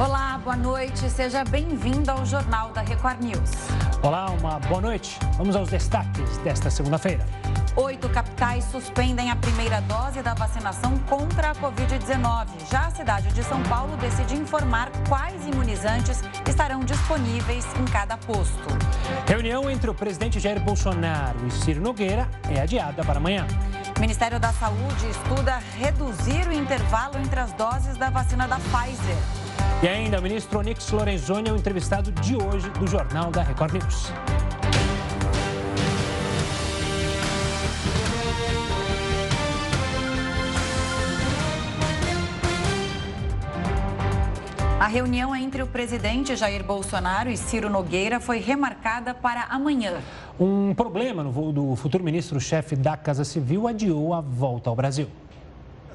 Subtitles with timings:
[0.00, 1.10] Olá, boa noite.
[1.10, 3.50] Seja bem-vindo ao Jornal da Record News.
[4.00, 5.18] Olá, uma boa noite.
[5.36, 7.26] Vamos aos destaques desta segunda-feira.
[7.74, 12.46] Oito capitais suspendem a primeira dose da vacinação contra a Covid-19.
[12.70, 18.68] Já a cidade de São Paulo decide informar quais imunizantes estarão disponíveis em cada posto.
[19.26, 23.48] Reunião entre o presidente Jair Bolsonaro e Ciro Nogueira é adiada para amanhã.
[23.96, 29.47] O Ministério da Saúde estuda reduzir o intervalo entre as doses da vacina da Pfizer.
[29.80, 33.74] E ainda, o ministro Onix Lorenzoni é o entrevistado de hoje do Jornal da Record
[33.74, 34.12] News.
[44.80, 50.00] A reunião entre o presidente Jair Bolsonaro e Ciro Nogueira foi remarcada para amanhã.
[50.40, 55.08] Um problema no voo do futuro ministro-chefe da Casa Civil adiou a volta ao Brasil.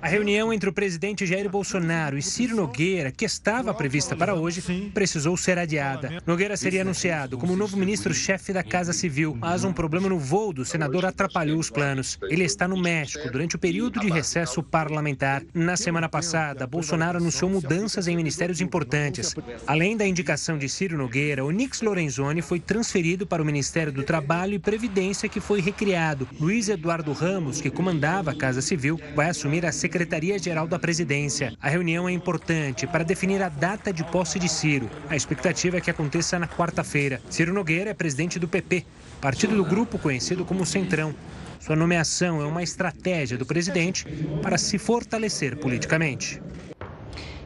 [0.03, 4.91] A reunião entre o presidente Jair Bolsonaro e Ciro Nogueira, que estava prevista para hoje,
[4.93, 6.21] precisou ser adiada.
[6.27, 10.65] Nogueira seria anunciado como novo ministro-chefe da Casa Civil, mas um problema no voo do
[10.65, 12.19] senador atrapalhou os planos.
[12.23, 15.41] Ele está no México durante o período de recesso parlamentar.
[15.53, 19.33] Na semana passada, Bolsonaro anunciou mudanças em ministérios importantes.
[19.65, 24.03] Além da indicação de Ciro Nogueira, o Nix Lorenzoni foi transferido para o Ministério do
[24.03, 26.27] Trabalho e Previdência, que foi recriado.
[26.41, 31.53] Luiz Eduardo Ramos, que comandava a Casa Civil, vai assumir a secretaria Secretaria-Geral da Presidência.
[31.61, 34.89] A reunião é importante para definir a data de posse de Ciro.
[35.07, 37.21] A expectativa é que aconteça na quarta-feira.
[37.29, 38.87] Ciro Nogueira é presidente do PP,
[39.21, 41.13] partido do grupo conhecido como Centrão.
[41.59, 44.03] Sua nomeação é uma estratégia do presidente
[44.41, 46.41] para se fortalecer politicamente.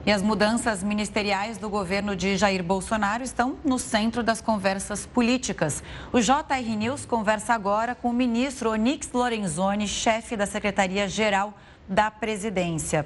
[0.06, 5.84] E as mudanças ministeriais do governo de Jair Bolsonaro estão no centro das conversas políticas.
[6.14, 11.54] O JR News conversa agora com o ministro Onix Lorenzoni, chefe da Secretaria-Geral
[11.88, 13.06] da Presidência.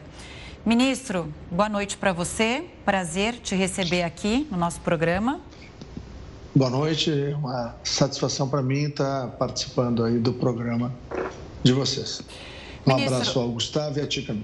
[0.65, 2.65] Ministro, boa noite para você.
[2.85, 5.41] Prazer te receber aqui no nosso programa.
[6.53, 10.93] Boa noite, é uma satisfação para mim estar participando aí do programa
[11.63, 12.21] de vocês.
[12.85, 14.35] Um Ministro, abraço ao Gustavo e a Tica.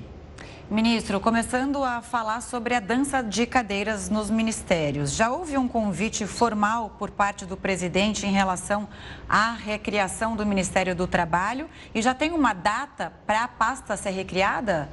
[0.69, 5.13] Ministro, começando a falar sobre a dança de cadeiras nos ministérios.
[5.13, 8.85] Já houve um convite formal por parte do presidente em relação
[9.29, 14.09] à recriação do Ministério do Trabalho e já tem uma data para a pasta ser
[14.09, 14.89] recriada?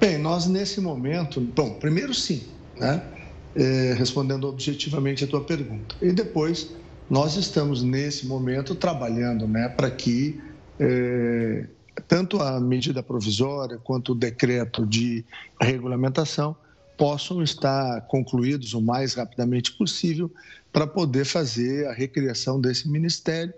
[0.00, 2.44] Bem, nós nesse momento, bom, primeiro sim,
[2.78, 3.02] né?
[3.54, 5.94] É, respondendo objetivamente a tua pergunta.
[6.00, 6.70] E depois,
[7.10, 10.40] nós estamos nesse momento trabalhando, né, para que
[10.78, 11.66] é,
[12.06, 15.24] tanto a medida provisória quanto o decreto de
[15.60, 16.56] regulamentação
[16.96, 20.30] possam estar concluídos o mais rapidamente possível
[20.72, 23.52] para poder fazer a recriação desse ministério,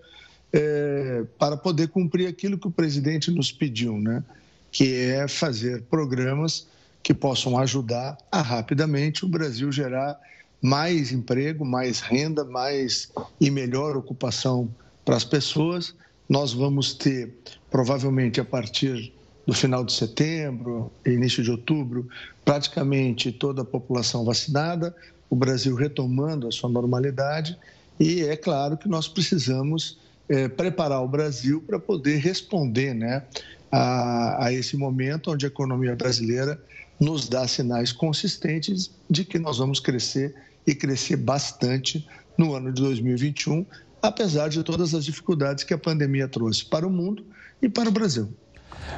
[0.53, 4.22] é, para poder cumprir aquilo que o presidente nos pediu, né?
[4.70, 6.66] que é fazer programas
[7.03, 10.19] que possam ajudar a rapidamente o Brasil gerar
[10.62, 13.10] mais emprego, mais renda, mais
[13.41, 14.72] e melhor ocupação
[15.04, 15.94] para as pessoas
[16.28, 17.34] nós vamos ter,
[17.70, 19.12] provavelmente a partir
[19.46, 22.08] do final de setembro, início de outubro,
[22.44, 24.94] praticamente toda a população vacinada,
[25.28, 27.58] o Brasil retomando a sua normalidade,
[27.98, 33.22] e é claro que nós precisamos é, preparar o Brasil para poder responder né,
[33.70, 36.60] a, a esse momento onde a economia brasileira
[36.98, 40.34] nos dá sinais consistentes de que nós vamos crescer
[40.66, 42.06] e crescer bastante
[42.38, 43.66] no ano de 2021,
[44.02, 47.24] apesar de todas as dificuldades que a pandemia trouxe para o mundo
[47.62, 48.28] e para o Brasil.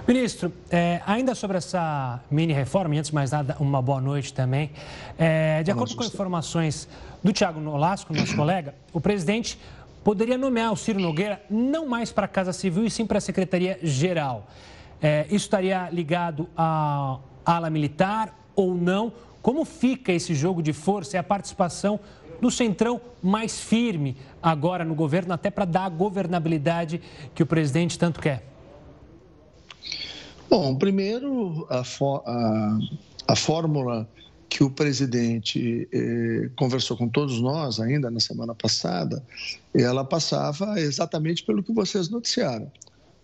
[0.09, 4.33] Ministro, é, ainda sobre essa mini reforma, e antes de mais nada, uma boa noite
[4.33, 4.71] também.
[5.19, 6.89] É, de acordo com informações
[7.23, 9.59] do Tiago Nolasco, nosso colega, o presidente
[10.03, 13.21] poderia nomear o Ciro Nogueira não mais para a Casa Civil e sim para a
[13.21, 14.49] Secretaria-Geral.
[15.03, 19.13] É, isso estaria ligado à ala militar ou não?
[19.43, 22.01] Como fica esse jogo de força e a participação
[22.45, 27.01] do centrão mais firme agora no governo, até para dar a governabilidade
[27.35, 28.45] que o presidente tanto quer?
[30.51, 32.79] Bom, primeiro, a, a,
[33.29, 34.07] a fórmula
[34.47, 39.25] que o presidente eh, conversou com todos nós ainda na semana passada,
[39.75, 42.71] ela passava exatamente pelo que vocês noticiaram,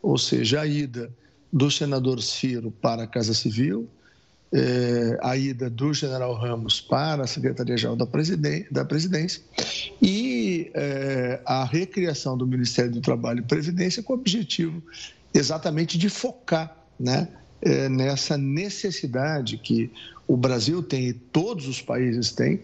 [0.00, 1.12] ou seja, a ida
[1.53, 3.87] do senador Ciro para a Casa Civil,
[4.52, 8.05] é, a ida do general Ramos para a Secretaria-Geral da,
[8.70, 9.43] da, Presidência
[10.02, 14.82] e é, a recriação do Ministério do Trabalho e Previdência com o objetivo
[15.32, 17.29] exatamente de focar né,
[17.62, 19.91] é, nessa necessidade que
[20.26, 22.61] o Brasil tem e todos os países têm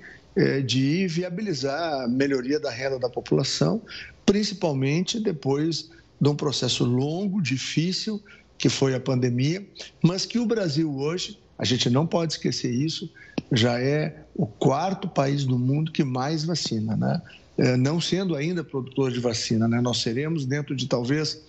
[0.67, 3.81] de viabilizar a melhoria da renda da população,
[4.27, 5.89] principalmente depois
[6.21, 8.23] de um processo longo, difícil,
[8.59, 9.67] que foi a pandemia,
[10.03, 13.11] mas que o Brasil hoje a gente não pode esquecer isso.
[13.53, 17.23] já é o quarto país do mundo que mais vacina, né?
[17.59, 19.81] É, não sendo ainda produtor de vacina, né?
[19.81, 21.41] Nós seremos dentro de talvez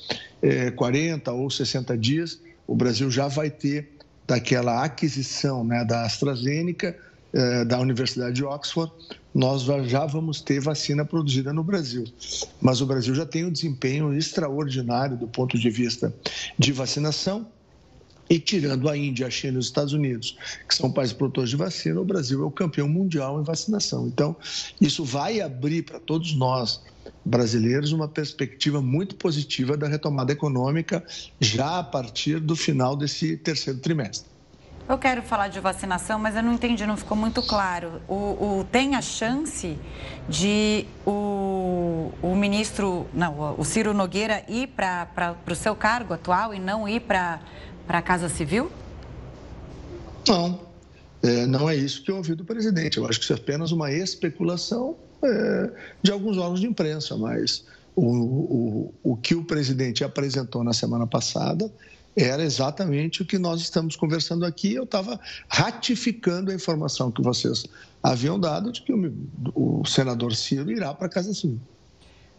[0.42, 3.90] é, 40 ou 60 dias, o Brasil já vai ter
[4.28, 6.96] daquela aquisição né, da AstraZeneca,
[7.34, 8.92] é, da Universidade de Oxford,
[9.34, 12.06] nós já vamos ter vacina produzida no Brasil.
[12.60, 16.14] Mas o Brasil já tem um desempenho extraordinário do ponto de vista
[16.58, 17.48] de vacinação
[18.30, 20.38] e tirando a Índia, a China e os Estados Unidos,
[20.68, 24.08] que são países produtores de vacina, o Brasil é o campeão mundial em vacinação.
[24.08, 24.36] Então,
[24.80, 26.82] isso vai abrir para todos nós,
[27.24, 31.04] brasileiros, uma perspectiva muito positiva da retomada econômica
[31.40, 34.38] já a partir do final desse terceiro trimestre.
[34.90, 38.02] Eu quero falar de vacinação, mas eu não entendi, não ficou muito claro.
[38.08, 39.78] O, o tem a chance
[40.30, 46.60] de o, o ministro, não, o Ciro Nogueira ir para o seu cargo atual e
[46.60, 47.42] não ir para
[47.88, 48.70] para a Casa Civil?
[50.28, 50.60] Não,
[51.24, 52.98] é, não é isso que eu ouvi do presidente.
[52.98, 55.72] Eu acho que isso é apenas uma especulação é,
[56.04, 61.08] de alguns órgãos de imprensa, mas o, o, o que o presidente apresentou na semana
[61.08, 61.72] passada
[62.16, 64.74] era exatamente o que nós estamos conversando aqui.
[64.74, 67.66] Eu estava ratificando a informação que vocês
[68.04, 69.14] haviam dado de que o,
[69.56, 71.62] o senador Ciro irá para a Casa Civil.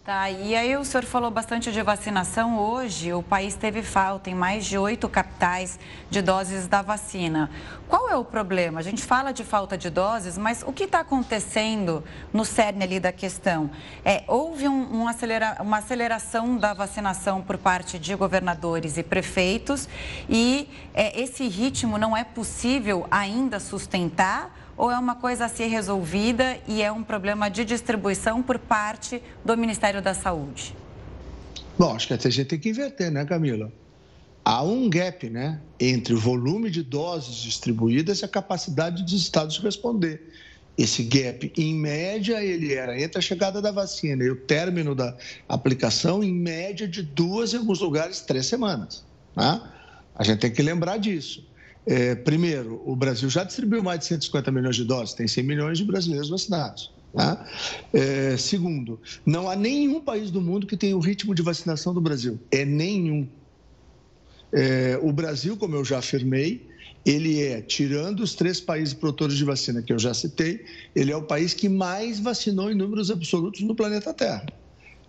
[0.08, 2.58] Tá, e aí o senhor falou bastante de vacinação.
[2.58, 5.78] Hoje o país teve falta em mais de oito capitais
[6.08, 7.50] de doses da vacina.
[7.86, 8.80] Qual é o problema?
[8.80, 12.02] A gente fala de falta de doses, mas o que está acontecendo
[12.32, 13.70] no cerne ali da questão?
[14.02, 19.90] É, houve um, um acelera, uma aceleração da vacinação por parte de governadores e prefeitos
[20.26, 25.66] e é, esse ritmo não é possível ainda sustentar ou é uma coisa a ser
[25.66, 30.74] resolvida e é um problema de distribuição por parte do Ministério da Saúde?
[31.76, 33.72] Bom, acho que a gente tem que inverter, né, Camila?
[34.44, 39.56] Há um gap né, entre o volume de doses distribuídas e a capacidade dos estados
[39.56, 40.32] de responder.
[40.78, 45.16] Esse gap, em média, ele era entre a chegada da vacina e o término da
[45.48, 49.04] aplicação, em média de duas, em alguns lugares, três semanas.
[49.36, 49.60] Né?
[50.14, 51.47] A gente tem que lembrar disso.
[51.90, 55.78] É, primeiro, o Brasil já distribuiu mais de 150 milhões de doses, tem 100 milhões
[55.78, 56.92] de brasileiros vacinados.
[57.14, 57.48] Tá?
[57.94, 62.00] É, segundo, não há nenhum país do mundo que tenha o ritmo de vacinação do
[62.00, 62.38] Brasil.
[62.50, 63.26] É nenhum.
[64.52, 66.68] É, o Brasil, como eu já afirmei,
[67.06, 70.62] ele é, tirando os três países produtores de vacina que eu já citei,
[70.94, 74.44] ele é o país que mais vacinou em números absolutos no planeta Terra.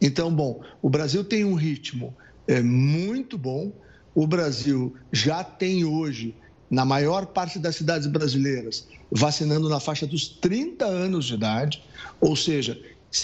[0.01, 2.15] Então, bom, o Brasil tem um ritmo
[2.47, 3.73] é, muito bom.
[4.15, 6.37] O Brasil já tem hoje
[6.69, 11.83] na maior parte das cidades brasileiras, vacinando na faixa dos 30 anos de idade,
[12.21, 12.79] ou seja,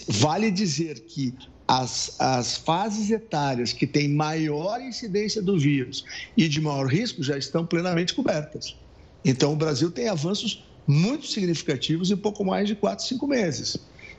[0.08, 1.34] vale dizer que
[1.68, 6.06] as, as fases etárias que têm maior incidência do vírus
[6.36, 8.76] e de maior risco já estão plenamente cobertas.
[9.24, 13.78] Então, o Brasil tem avanços muito significativos em pouco mais de 4, 5 meses.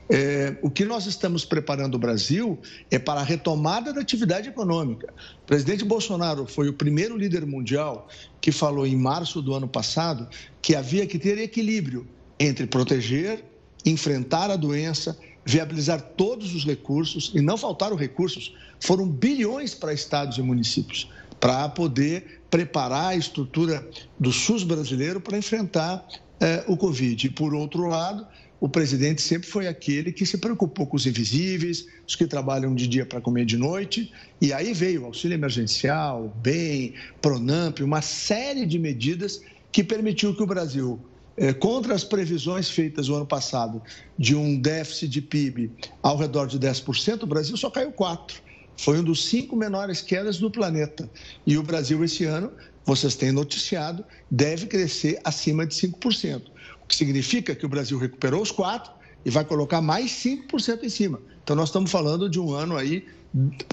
[0.09, 2.57] É, o que nós estamos preparando o Brasil
[2.89, 5.13] é para a retomada da atividade econômica.
[5.43, 8.07] O presidente Bolsonaro foi o primeiro líder mundial
[8.39, 10.27] que falou em março do ano passado
[10.61, 12.07] que havia que ter equilíbrio
[12.39, 13.43] entre proteger,
[13.85, 20.37] enfrentar a doença, viabilizar todos os recursos, e não faltaram recursos, foram bilhões para estados
[20.37, 23.87] e municípios, para poder preparar a estrutura
[24.19, 26.05] do SUS brasileiro para enfrentar
[26.39, 27.27] é, o Covid.
[27.27, 28.27] E, por outro lado,
[28.59, 32.87] o presidente sempre foi aquele que se preocupou com os invisíveis, os que trabalham de
[32.87, 34.11] dia para comer de noite.
[34.41, 40.41] E aí veio o auxílio emergencial, BEM, PRONAMP, uma série de medidas que permitiu que
[40.41, 40.99] o Brasil,
[41.37, 43.81] eh, contra as previsões feitas no ano passado
[44.17, 45.71] de um déficit de PIB
[46.01, 48.41] ao redor de 10%, o Brasil só caiu 4%.
[48.79, 51.09] Foi um dos cinco menores quedas do planeta.
[51.45, 52.51] E o Brasil, esse ano,
[52.85, 56.56] vocês têm noticiado, deve crescer acima de 5%
[56.87, 58.91] que significa que o Brasil recuperou os quatro
[59.25, 61.19] e vai colocar mais 5% em cima.
[61.43, 63.05] Então, nós estamos falando de um ano aí,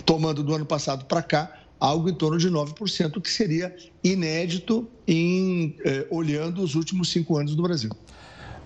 [0.04, 5.76] tomando do ano passado para cá, algo em torno de 9%, que seria inédito em
[5.84, 7.90] eh, olhando os últimos cinco anos do Brasil.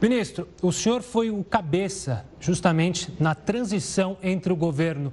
[0.01, 5.13] Ministro, o senhor foi o cabeça justamente na transição entre o governo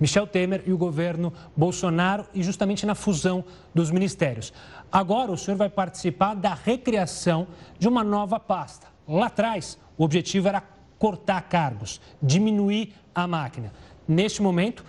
[0.00, 4.52] Michel Temer e o governo Bolsonaro e justamente na fusão dos ministérios.
[4.90, 7.46] Agora o senhor vai participar da recriação
[7.78, 8.86] de uma nova pasta.
[9.06, 10.62] Lá atrás, o objetivo era
[10.98, 13.72] cortar cargos, diminuir a máquina.
[14.06, 14.84] Neste momento,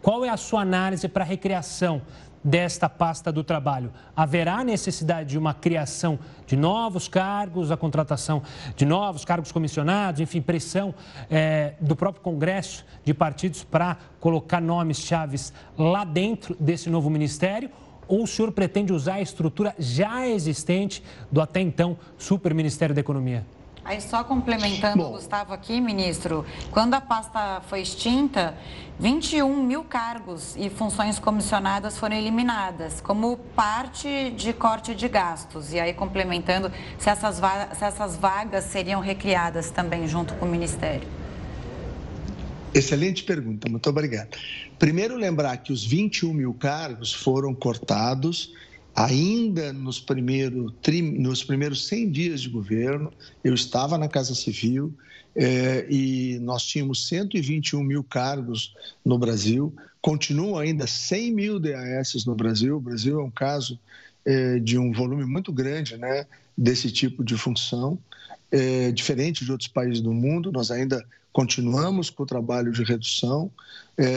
[0.00, 2.02] qual é a sua análise para a recriação
[2.42, 3.92] desta pasta do trabalho?
[4.16, 8.42] Haverá necessidade de uma criação de novos cargos, a contratação
[8.76, 10.94] de novos cargos comissionados, enfim, pressão
[11.30, 17.70] é, do próprio Congresso de partidos para colocar nomes chaves lá dentro desse novo ministério?
[18.08, 23.00] ou o senhor pretende usar a estrutura já existente do até então Super Ministério da
[23.00, 23.46] Economia?
[23.84, 28.56] Aí só complementando, Bom, Gustavo, aqui, ministro, quando a pasta foi extinta,
[29.00, 35.72] 21 mil cargos e funções comissionadas foram eliminadas, como parte de corte de gastos.
[35.72, 37.36] E aí, complementando, se essas,
[37.76, 41.08] se essas vagas seriam recriadas também junto com o Ministério.
[42.72, 44.38] Excelente pergunta, muito obrigado.
[44.78, 48.54] Primeiro, lembrar que os 21 mil cargos foram cortados
[48.94, 50.72] ainda nos, primeiro,
[51.18, 53.12] nos primeiros 100 dias de governo.
[53.42, 54.94] Eu estava na Casa Civil
[55.34, 59.74] é, e nós tínhamos 121 mil cargos no Brasil.
[60.00, 62.76] Continuam ainda 100 mil DAS no Brasil.
[62.76, 63.78] O Brasil é um caso
[64.24, 67.98] é, de um volume muito grande né, desse tipo de função.
[68.50, 73.50] É, diferente de outros países do mundo, nós ainda continuamos com o trabalho de redução.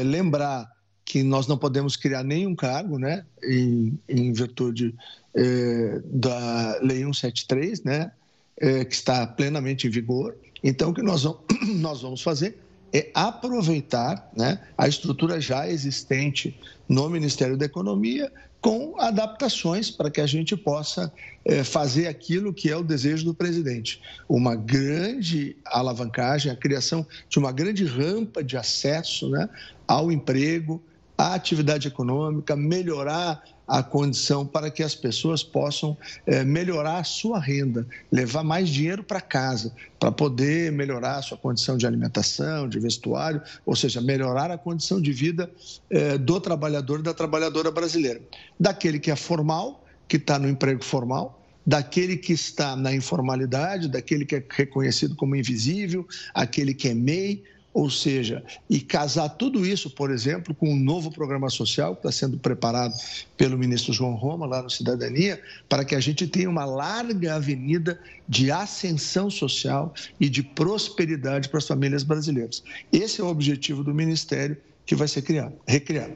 [0.03, 0.74] Lembrar
[1.05, 4.95] que nós não podemos criar nenhum cargo, né, em, em virtude
[5.35, 8.11] é, da Lei 173, né,
[8.57, 10.35] é, que está plenamente em vigor.
[10.63, 11.39] Então, o que nós vamos,
[11.77, 12.57] nós vamos fazer
[12.91, 16.57] é aproveitar né, a estrutura já existente
[16.87, 18.31] no Ministério da Economia
[18.61, 23.33] com adaptações para que a gente possa é, fazer aquilo que é o desejo do
[23.33, 24.01] presidente.
[24.27, 29.47] Uma grande alavancagem, a criação de uma grande rampa de acesso né,
[29.87, 30.81] ao emprego,
[31.17, 37.39] à atividade econômica, melhorar a condição para que as pessoas possam é, melhorar a sua
[37.39, 42.79] renda, levar mais dinheiro para casa, para poder melhorar a sua condição de alimentação, de
[42.79, 45.49] vestuário, ou seja, melhorar a condição de vida
[45.89, 48.21] é, do trabalhador e da trabalhadora brasileira.
[48.59, 54.25] Daquele que é formal, que está no emprego formal, daquele que está na informalidade, daquele
[54.25, 57.43] que é reconhecido como invisível, aquele que é MEI,
[57.75, 62.11] ou seja, e casar tudo isso, por exemplo, com um novo programa social que está
[62.25, 62.93] sendo preparado
[63.35, 67.99] pelo ministro João Roma, lá no Cidadania, para que a gente tenha uma larga avenida
[68.29, 72.63] de ascensão social e de prosperidade para as famílias brasileiras.
[72.93, 74.55] Esse é o objetivo do Ministério
[74.85, 76.13] que vai ser criado, recriado.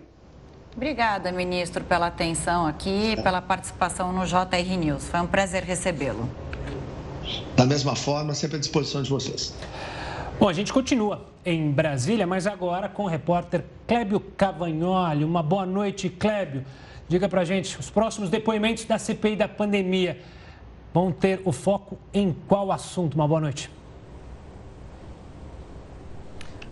[0.74, 5.10] Obrigada, ministro, pela atenção aqui, e pela participação no JR News.
[5.10, 6.30] Foi um prazer recebê-lo.
[7.58, 9.54] Da mesma forma, sempre à disposição de vocês.
[10.40, 15.26] Bom, a gente continua em Brasília, mas agora com o repórter Clébio Cavagnoli.
[15.26, 16.64] Uma boa noite, Clébio.
[17.10, 20.18] Diga pra gente, os próximos depoimentos da CPI da pandemia
[20.94, 23.16] vão ter o foco em qual assunto?
[23.16, 23.70] Uma boa noite.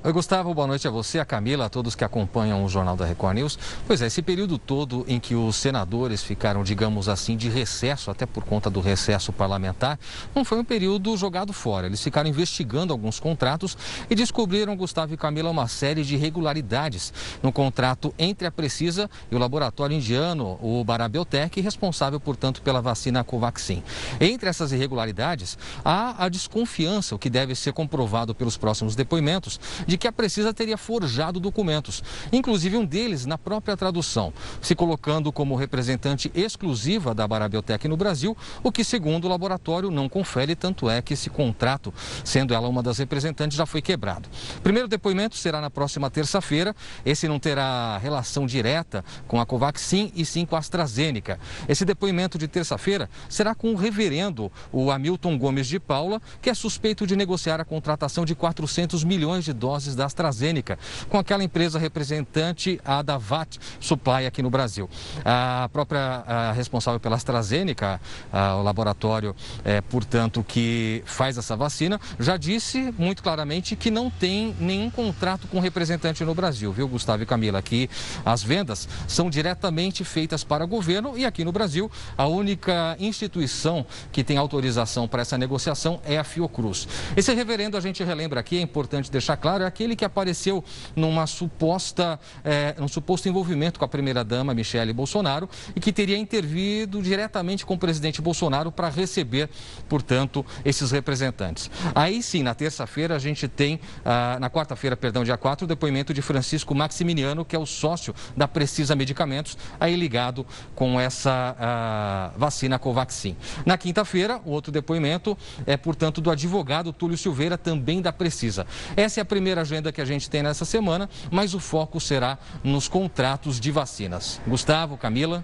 [0.07, 3.05] Oi, Gustavo, boa noite a você, a Camila, a todos que acompanham o Jornal da
[3.05, 3.59] Record News.
[3.85, 8.25] Pois é, esse período todo em que os senadores ficaram, digamos assim, de recesso, até
[8.25, 9.99] por conta do recesso parlamentar,
[10.33, 11.87] não foi um período jogado fora.
[11.87, 13.77] Eles ficaram investigando alguns contratos
[14.09, 17.11] e descobriram, Gustavo e Camila, uma série de irregularidades
[17.43, 23.25] no contrato entre a Precisa e o laboratório indiano, o Barabiotec, responsável, portanto, pela vacina
[23.25, 23.83] Covaxin.
[24.21, 29.96] Entre essas irregularidades, há a desconfiança, o que deve ser comprovado pelos próximos depoimentos, de
[29.97, 35.55] que a Precisa teria forjado documentos, inclusive um deles na própria tradução, se colocando como
[35.55, 41.01] representante exclusiva da Barabiotec no Brasil, o que, segundo o laboratório, não confere, tanto é
[41.01, 44.27] que esse contrato, sendo ela uma das representantes, já foi quebrado.
[44.63, 46.75] Primeiro depoimento será na próxima terça-feira.
[47.05, 51.39] Esse não terá relação direta com a Covaxin e sim com a AstraZeneca.
[51.67, 56.53] Esse depoimento de terça-feira será com o reverendo, o Hamilton Gomes de Paula, que é
[56.53, 61.43] suspeito de negociar a contratação de 400 milhões de doses doses da AstraZeneca com aquela
[61.43, 64.89] empresa representante, a Davat Supply aqui no Brasil.
[65.23, 68.01] A própria a responsável pela AstraZeneca,
[68.33, 74.09] a, o laboratório, é, portanto, que faz essa vacina, já disse muito claramente que não
[74.09, 77.61] tem nenhum contrato com representante no Brasil, viu, Gustavo e Camila?
[77.61, 77.89] Que
[78.25, 83.85] as vendas são diretamente feitas para o governo e aqui no Brasil a única instituição
[84.11, 86.87] que tem autorização para essa negociação é a Fiocruz.
[87.15, 90.63] Esse reverendo, a gente relembra aqui, é importante deixar claro, aquele que apareceu
[90.95, 97.01] numa suposta, é, um suposto envolvimento com a primeira-dama Michele Bolsonaro e que teria intervido
[97.01, 99.49] diretamente com o presidente Bolsonaro para receber,
[99.87, 101.69] portanto, esses representantes.
[101.93, 106.13] Aí sim, na terça-feira, a gente tem, ah, na quarta-feira, perdão, dia 4, o depoimento
[106.13, 110.45] de Francisco Maximiliano, que é o sócio da Precisa Medicamentos, aí ligado
[110.75, 113.35] com essa ah, vacina Covaxin.
[113.65, 118.65] Na quinta-feira, o outro depoimento é, portanto, do advogado Túlio Silveira, também da Precisa.
[118.95, 121.99] Essa é a primeira primeira agenda que a gente tem nessa semana, mas o foco
[121.99, 124.39] será nos contratos de vacinas.
[124.45, 125.43] Gustavo, Camila.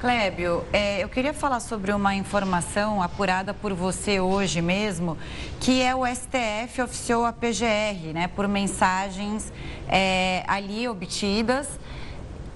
[0.00, 5.16] Clébio, é, eu queria falar sobre uma informação apurada por você hoje mesmo,
[5.58, 9.50] que é o STF oficiou a PGR, né, por mensagens
[9.88, 11.66] é, ali obtidas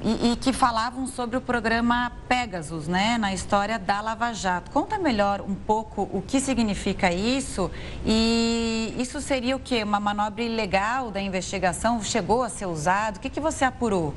[0.03, 4.71] e, e, que falavam sobre o programa Pegasus, né, na história da Lava Jato.
[4.71, 7.71] Conta melhor um pouco o que significa isso
[8.05, 9.83] e isso seria o quê?
[9.83, 12.03] Uma manobra ilegal da investigação?
[12.03, 13.17] Chegou a ser usado?
[13.17, 14.15] O que, que você apurou?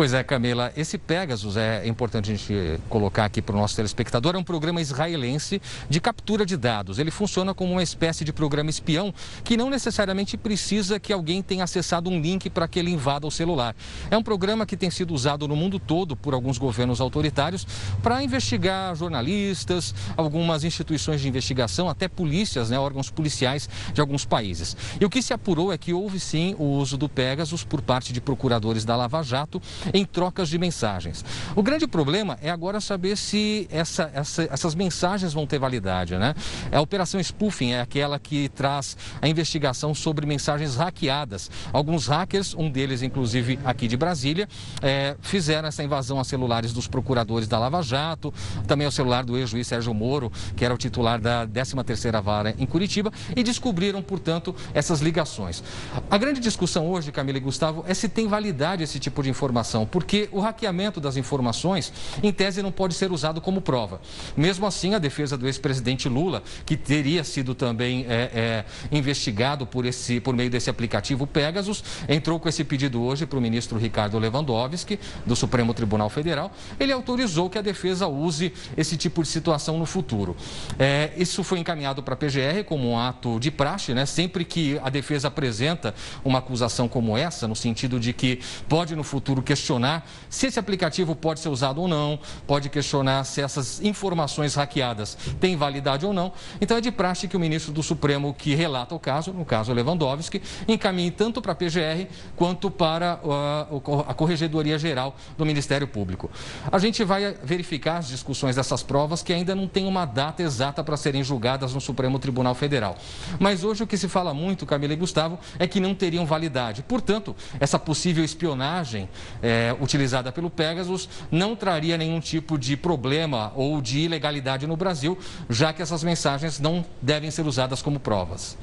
[0.00, 4.34] Pois é, Camila, esse Pegasus é importante a gente colocar aqui para o nosso telespectador,
[4.34, 6.98] é um programa israelense de captura de dados.
[6.98, 9.12] Ele funciona como uma espécie de programa espião
[9.44, 13.30] que não necessariamente precisa que alguém tenha acessado um link para que ele invada o
[13.30, 13.76] celular.
[14.10, 17.66] É um programa que tem sido usado no mundo todo por alguns governos autoritários
[18.02, 24.74] para investigar jornalistas, algumas instituições de investigação, até polícias, né, órgãos policiais de alguns países.
[24.98, 28.14] E o que se apurou é que houve sim o uso do Pegasus por parte
[28.14, 29.60] de procuradores da Lava Jato
[29.92, 31.24] em trocas de mensagens.
[31.54, 36.34] O grande problema é agora saber se essa, essa, essas mensagens vão ter validade, né?
[36.72, 41.50] A operação spoofing é aquela que traz a investigação sobre mensagens hackeadas.
[41.72, 44.48] Alguns hackers, um deles inclusive aqui de Brasília,
[44.82, 48.32] é, fizeram essa invasão a celulares dos procuradores da Lava Jato,
[48.66, 52.66] também ao celular do ex-juiz Sérgio Moro, que era o titular da 13ª Vara em
[52.66, 55.62] Curitiba, e descobriram, portanto, essas ligações.
[56.10, 59.79] A grande discussão hoje, Camila e Gustavo, é se tem validade esse tipo de informação
[59.80, 64.00] informação, porque o hackeamento das informações, em tese, não pode ser usado como prova.
[64.36, 69.86] Mesmo assim, a defesa do ex-presidente Lula, que teria sido também é, é, investigado por,
[69.86, 74.18] esse, por meio desse aplicativo Pegasus, entrou com esse pedido hoje para o ministro Ricardo
[74.18, 76.50] Lewandowski, do Supremo Tribunal Federal.
[76.78, 80.36] Ele autorizou que a defesa use esse tipo de situação no futuro.
[80.78, 84.06] É, isso foi encaminhado para a PGR como um ato de praxe, né?
[84.06, 85.94] sempre que a defesa apresenta
[86.24, 90.58] uma acusação como essa, no sentido de que pode no futuro questionar questionar se esse
[90.58, 96.12] aplicativo pode ser usado ou não, pode questionar se essas informações hackeadas têm validade ou
[96.12, 96.32] não.
[96.60, 99.72] Então é de praxe que o ministro do Supremo que relata o caso, no caso
[99.72, 106.30] Lewandowski, encaminhe tanto para a PGR quanto para uh, a Corregedoria Geral do Ministério Público.
[106.70, 110.82] A gente vai verificar as discussões dessas provas que ainda não tem uma data exata
[110.82, 112.96] para serem julgadas no Supremo Tribunal Federal.
[113.38, 116.82] Mas hoje o que se fala muito, Camila e Gustavo, é que não teriam validade.
[116.82, 119.08] Portanto, essa possível espionagem
[119.50, 125.18] é, utilizada pelo Pegasus não traria nenhum tipo de problema ou de ilegalidade no Brasil,
[125.48, 128.56] já que essas mensagens não devem ser usadas como provas.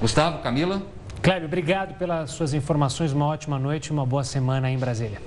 [0.00, 0.80] Gustavo, Camila?
[1.22, 3.12] Cléber, obrigado pelas suas informações.
[3.12, 5.20] Uma ótima noite e uma boa semana aí em Brasília.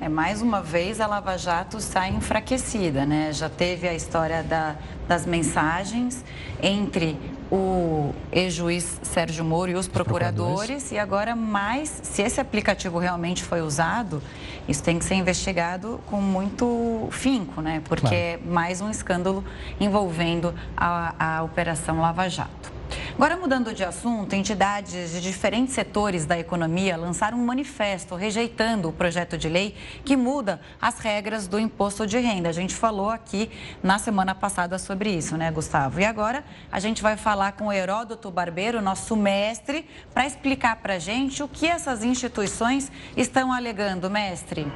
[0.00, 3.32] É, mais uma vez a Lava Jato sai enfraquecida, né?
[3.32, 4.76] Já teve a história da,
[5.08, 6.24] das mensagens
[6.62, 7.18] entre
[7.50, 13.60] o ex-juiz Sérgio Moro e os, procuradores, e agora mais, se esse aplicativo realmente foi
[13.60, 14.22] usado,
[14.68, 17.82] isso tem que ser investigado com muito finco, né?
[17.84, 18.16] Porque claro.
[18.16, 19.44] é mais um escândalo
[19.80, 22.79] envolvendo a, a Operação Lava Jato.
[23.14, 28.92] Agora, mudando de assunto, entidades de diferentes setores da economia lançaram um manifesto rejeitando o
[28.92, 32.48] projeto de lei que muda as regras do imposto de renda.
[32.48, 33.50] A gente falou aqui
[33.82, 36.00] na semana passada sobre isso, né, Gustavo?
[36.00, 40.94] E agora a gente vai falar com o Heródoto Barbeiro, nosso mestre, para explicar para
[40.94, 44.66] a gente o que essas instituições estão alegando, mestre.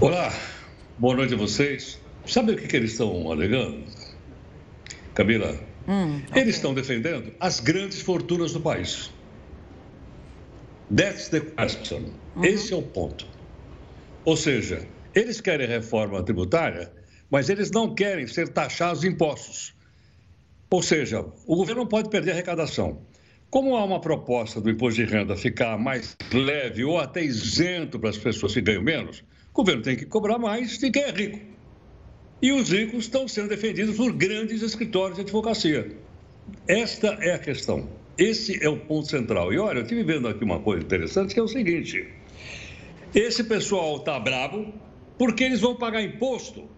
[0.00, 0.32] Olá,
[0.98, 2.00] boa noite a vocês.
[2.26, 3.84] Sabe o que, que eles estão alegando?
[5.14, 5.54] Camila,
[5.88, 6.42] hum, okay.
[6.42, 9.10] eles estão defendendo as grandes fortunas do país.
[10.94, 12.12] That's the question.
[12.36, 12.44] Uhum.
[12.44, 13.26] Esse é o ponto.
[14.24, 16.92] Ou seja, eles querem reforma tributária,
[17.30, 19.74] mas eles não querem ser taxados impostos.
[20.70, 23.02] Ou seja, o governo não pode perder arrecadação.
[23.50, 28.10] Como há uma proposta do imposto de renda ficar mais leve ou até isento para
[28.10, 31.53] as pessoas que ganham menos, o governo tem que cobrar mais de quem é rico.
[32.44, 35.96] E os ricos estão sendo defendidos por grandes escritórios de advocacia.
[36.68, 37.88] Esta é a questão.
[38.18, 39.50] Esse é o ponto central.
[39.50, 42.06] E olha, eu estive vendo aqui uma coisa interessante que é o seguinte:
[43.14, 44.74] esse pessoal está bravo
[45.16, 46.68] porque eles vão pagar imposto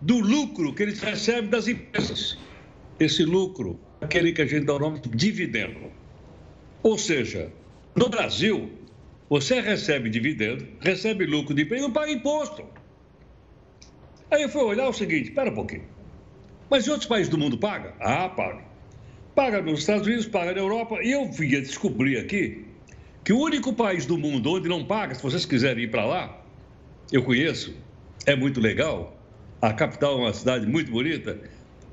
[0.00, 2.36] do lucro que eles recebem das empresas.
[2.98, 5.92] Esse lucro, aquele que a gente dá o nome de dividendo.
[6.82, 7.52] Ou seja,
[7.94, 8.72] no Brasil,
[9.30, 12.64] você recebe dividendo, recebe lucro de empresa e não paga imposto.
[14.30, 15.84] Aí eu fui olhar o seguinte: espera um pouquinho.
[16.68, 17.94] Mas em outros países do mundo paga?
[18.00, 18.64] Ah, paga.
[19.34, 20.98] Paga nos Estados Unidos, paga na Europa.
[21.02, 22.64] E eu via descobrir aqui
[23.22, 26.42] que o único país do mundo onde não paga, se vocês quiserem ir para lá,
[27.12, 27.74] eu conheço,
[28.24, 29.16] é muito legal.
[29.60, 31.38] A capital é uma cidade muito bonita.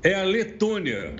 [0.02, 1.16] É a Letônia.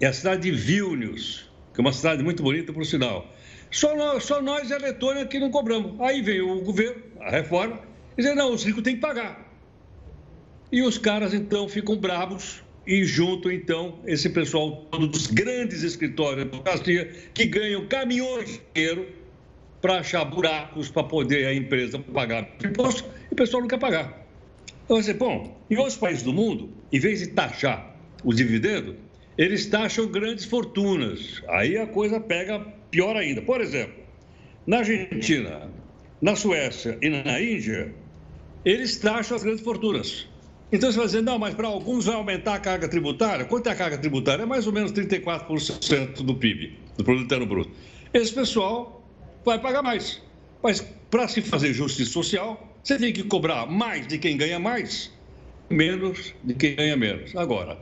[0.00, 3.26] É a cidade de Vilnius, que é uma cidade muito bonita, por sinal.
[3.70, 6.00] Só nós, só nós e a Letônia que não cobramos.
[6.00, 7.80] Aí veio o governo, a reforma,
[8.16, 9.49] e dizendo, não, os ricos têm que pagar.
[10.72, 16.50] E os caras então ficam bravos e junto, então, esse pessoal todo dos grandes escritórios
[16.50, 19.06] da Castilha que ganham caminhões de dinheiro
[19.80, 24.26] para achar buracos para poder a empresa pagar imposto e o pessoal não quer pagar.
[24.84, 28.96] Então, assim, bom, em outros países do mundo, em vez de taxar os dividendos,
[29.38, 31.42] eles taxam grandes fortunas.
[31.48, 33.40] Aí a coisa pega pior ainda.
[33.40, 33.94] Por exemplo,
[34.66, 35.70] na Argentina,
[36.20, 37.94] na Suécia e na Índia,
[38.64, 40.29] eles taxam as grandes fortunas.
[40.72, 43.44] Então você vai dizer, não, mas para alguns vai aumentar a carga tributária.
[43.44, 44.44] Quanto é a carga tributária?
[44.44, 47.70] É mais ou menos 34% do PIB, do Produto Interno Bruto.
[48.14, 49.04] Esse pessoal
[49.44, 50.22] vai pagar mais.
[50.62, 50.80] Mas
[51.10, 55.10] para se fazer justiça social, você tem que cobrar mais de quem ganha mais,
[55.68, 57.34] menos de quem ganha menos.
[57.34, 57.76] Agora,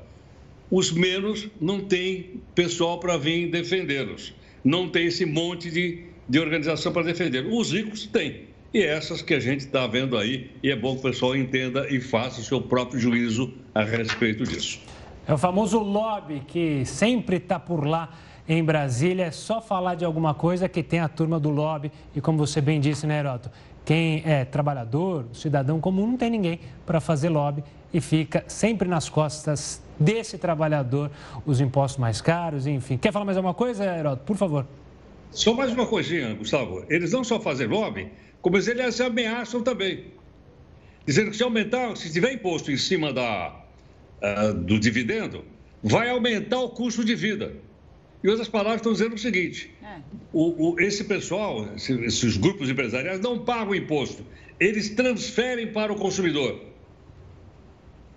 [0.71, 4.35] os menos não tem pessoal para vir defendê-los.
[4.65, 7.47] Não tem esse monte de, de organização para defender.
[7.47, 8.48] Os ricos têm.
[8.73, 11.89] E essas que a gente está vendo aí, e é bom que o pessoal entenda
[11.89, 14.81] e faça o seu próprio juízo a respeito disso.
[15.27, 18.11] É o famoso lobby que sempre está por lá
[18.47, 19.25] em Brasília.
[19.25, 21.91] É só falar de alguma coisa que tem a turma do lobby.
[22.15, 23.51] E como você bem disse, né, Heroto?
[23.87, 29.09] Quem é trabalhador, cidadão comum, não tem ninguém para fazer lobby e fica sempre nas
[29.09, 31.11] costas desse trabalhador
[31.47, 32.99] os impostos mais caros, enfim.
[32.99, 34.25] Quer falar mais alguma coisa, Heroto?
[34.25, 34.67] Por favor.
[35.31, 36.85] Só mais uma coisinha, Gustavo.
[36.89, 38.11] Eles não só fazem lobby,
[38.43, 40.05] como eles ameaçam também.
[41.07, 43.65] Dizendo que se aumentar, se tiver imposto em cima da,
[44.23, 45.45] uh, do dividendo,
[45.83, 47.55] vai aumentar o custo de vida.
[48.23, 50.01] Em outras palavras, estão dizendo o seguinte: é.
[50.33, 54.25] o, o, esse pessoal, esses grupos empresariais, não pagam imposto,
[54.59, 56.61] eles transferem para o consumidor.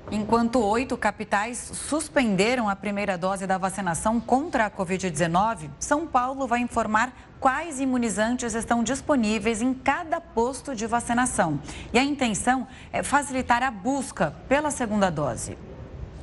[0.10, 6.62] Enquanto oito capitais suspenderam a primeira dose da vacinação contra a Covid-19, São Paulo vai
[6.62, 7.12] informar
[7.42, 11.60] quais imunizantes estão disponíveis em cada posto de vacinação.
[11.92, 15.58] E a intenção é facilitar a busca pela segunda dose.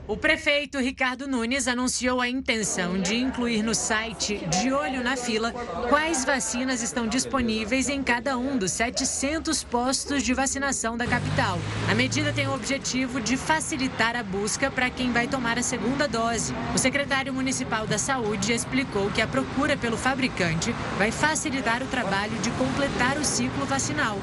[0.07, 5.51] O prefeito Ricardo Nunes anunciou a intenção de incluir no site De Olho na Fila
[5.89, 11.59] quais vacinas estão disponíveis em cada um dos 700 postos de vacinação da capital.
[11.91, 16.07] A medida tem o objetivo de facilitar a busca para quem vai tomar a segunda
[16.07, 16.53] dose.
[16.75, 22.39] O secretário municipal da Saúde explicou que a procura pelo fabricante vai facilitar o trabalho
[22.41, 24.19] de completar o ciclo vacinal.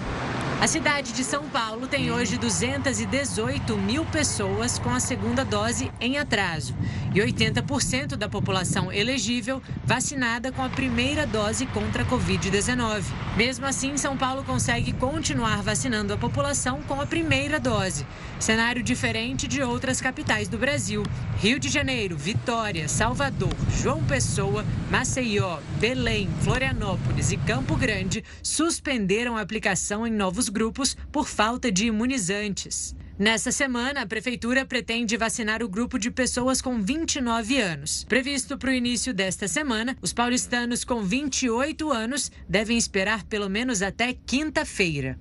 [0.61, 6.19] A cidade de São Paulo tem hoje 218 mil pessoas com a segunda dose em
[6.19, 6.75] atraso
[7.15, 13.03] e 80% da população elegível vacinada com a primeira dose contra a Covid-19.
[13.35, 18.05] Mesmo assim, São Paulo consegue continuar vacinando a população com a primeira dose.
[18.39, 21.01] Cenário diferente de outras capitais do Brasil.
[21.37, 29.41] Rio de Janeiro, Vitória, Salvador, João Pessoa, Maceió, Belém, Florianópolis e Campo Grande suspenderam a
[29.41, 32.95] aplicação em novos grupos por falta de imunizantes.
[33.17, 38.03] Nessa semana, a Prefeitura pretende vacinar o grupo de pessoas com 29 anos.
[38.05, 43.81] Previsto para o início desta semana, os paulistanos com 28 anos devem esperar pelo menos
[43.81, 45.19] até quinta-feira.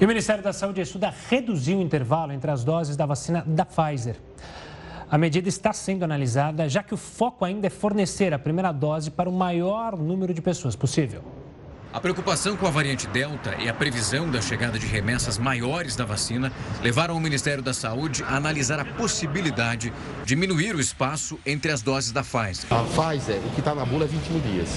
[0.00, 3.64] E o Ministério da Saúde estuda reduzir o intervalo entre as doses da vacina da
[3.64, 4.14] Pfizer.
[5.10, 9.10] A medida está sendo analisada, já que o foco ainda é fornecer a primeira dose
[9.10, 11.24] para o maior número de pessoas possível.
[11.90, 16.04] A preocupação com a variante Delta e a previsão da chegada de remessas maiores da
[16.04, 19.90] vacina levaram o Ministério da Saúde a analisar a possibilidade
[20.22, 22.66] de diminuir o espaço entre as doses da Pfizer.
[22.70, 24.68] A Pfizer, o que está na bula é 21 dias.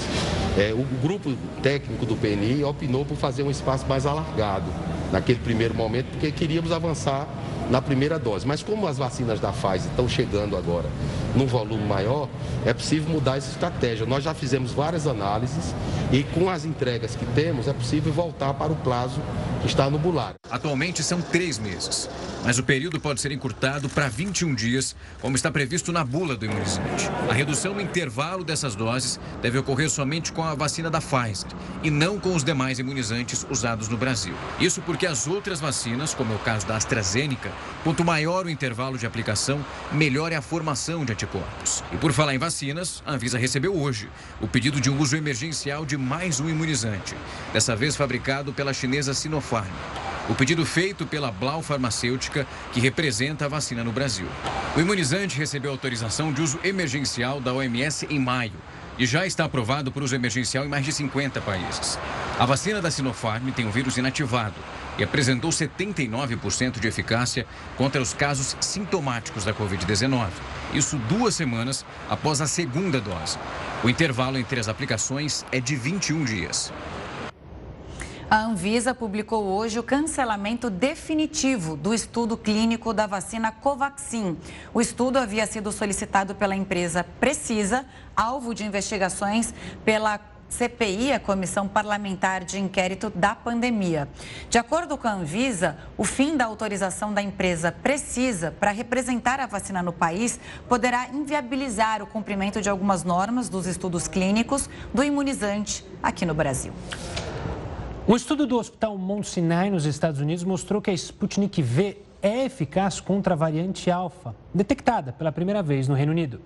[0.56, 4.64] É, o grupo técnico do PNI opinou por fazer um espaço mais alargado
[5.12, 7.28] naquele primeiro momento, porque queríamos avançar
[7.72, 8.46] na primeira dose.
[8.46, 10.88] Mas como as vacinas da Pfizer estão chegando agora
[11.34, 12.28] num volume maior,
[12.66, 14.04] é possível mudar essa estratégia.
[14.04, 15.74] Nós já fizemos várias análises
[16.12, 19.20] e com as entregas que temos, é possível voltar para o prazo
[19.62, 20.34] que está no bulário.
[20.50, 22.10] Atualmente são três meses,
[22.44, 26.44] mas o período pode ser encurtado para 21 dias, como está previsto na bula do
[26.44, 27.08] imunizante.
[27.30, 31.48] A redução no intervalo dessas doses deve ocorrer somente com a vacina da Pfizer
[31.82, 34.34] e não com os demais imunizantes usados no Brasil.
[34.60, 37.50] Isso porque as outras vacinas, como é o caso da AstraZeneca,
[37.82, 41.82] quanto maior o intervalo de aplicação, melhor é a formação de anticorpos.
[41.92, 44.08] E por falar em vacinas, a Anvisa recebeu hoje
[44.40, 47.14] o pedido de um uso emergencial de mais um imunizante,
[47.52, 49.70] dessa vez fabricado pela chinesa Sinopharm.
[50.28, 54.26] O pedido feito pela Blau Farmacêutica, que representa a vacina no Brasil.
[54.76, 58.52] O imunizante recebeu autorização de uso emergencial da OMS em maio
[58.98, 61.98] e já está aprovado por uso emergencial em mais de 50 países.
[62.38, 64.54] A vacina da Sinopharm tem um vírus inativado
[64.98, 70.28] e apresentou 79% de eficácia contra os casos sintomáticos da Covid-19.
[70.74, 73.38] Isso duas semanas após a segunda dose.
[73.82, 76.72] O intervalo entre as aplicações é de 21 dias.
[78.32, 84.38] A Anvisa publicou hoje o cancelamento definitivo do estudo clínico da vacina Covaxin.
[84.72, 87.84] O estudo havia sido solicitado pela empresa Precisa,
[88.16, 89.52] alvo de investigações
[89.84, 90.18] pela
[90.52, 94.06] CPI, a Comissão Parlamentar de Inquérito da Pandemia.
[94.50, 99.46] De acordo com a Anvisa, o fim da autorização da empresa Precisa para representar a
[99.46, 100.38] vacina no país
[100.68, 106.72] poderá inviabilizar o cumprimento de algumas normas dos estudos clínicos do imunizante aqui no Brasil.
[108.06, 112.44] Um estudo do Hospital Mount Sinai, nos Estados Unidos, mostrou que a Sputnik V é
[112.44, 116.42] eficaz contra a variante alfa, detectada pela primeira vez no Reino Unido.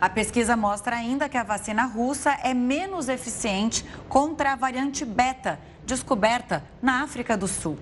[0.00, 5.58] A pesquisa mostra ainda que a vacina russa é menos eficiente contra a variante beta,
[5.86, 7.78] descoberta na África do Sul.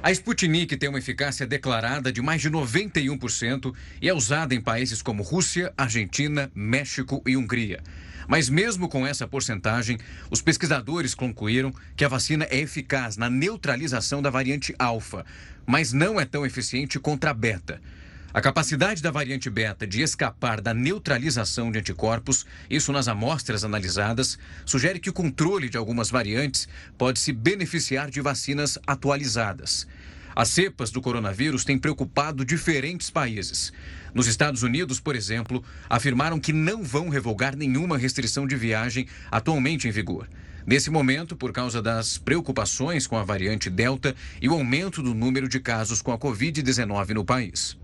[0.00, 5.02] A Sputnik tem uma eficácia declarada de mais de 91% e é usada em países
[5.02, 7.82] como Rússia, Argentina, México e Hungria.
[8.28, 9.98] Mas mesmo com essa porcentagem,
[10.30, 15.26] os pesquisadores concluíram que a vacina é eficaz na neutralização da variante alfa,
[15.66, 17.80] mas não é tão eficiente contra a beta.
[18.32, 24.38] A capacidade da variante beta de escapar da neutralização de anticorpos, isso nas amostras analisadas,
[24.66, 29.88] sugere que o controle de algumas variantes pode se beneficiar de vacinas atualizadas.
[30.36, 33.72] As cepas do coronavírus têm preocupado diferentes países.
[34.12, 39.88] Nos Estados Unidos, por exemplo, afirmaram que não vão revogar nenhuma restrição de viagem atualmente
[39.88, 40.28] em vigor.
[40.66, 45.48] Nesse momento, por causa das preocupações com a variante Delta e o aumento do número
[45.48, 47.76] de casos com a Covid-19 no país.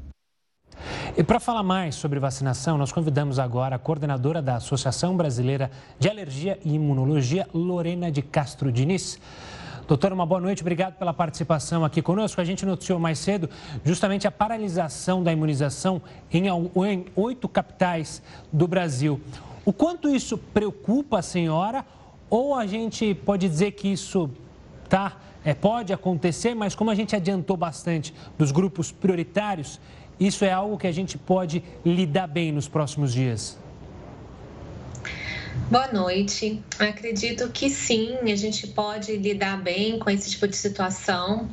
[1.16, 6.08] E para falar mais sobre vacinação, nós convidamos agora a coordenadora da Associação Brasileira de
[6.08, 9.20] Alergia e Imunologia, Lorena de Castro Diniz.
[9.86, 12.40] Doutora, uma boa noite, obrigado pela participação aqui conosco.
[12.40, 13.50] A gente noticiou mais cedo
[13.84, 16.00] justamente a paralisação da imunização
[16.32, 16.46] em
[17.14, 19.20] oito capitais do Brasil.
[19.62, 21.84] O quanto isso preocupa a senhora
[22.30, 24.30] ou a gente pode dizer que isso
[24.88, 29.78] tá, é, pode acontecer, mas como a gente adiantou bastante dos grupos prioritários,
[30.18, 33.58] isso é algo que a gente pode lidar bem nos próximos dias?
[35.70, 36.62] Boa noite.
[36.78, 41.48] Acredito que sim, a gente pode lidar bem com esse tipo de situação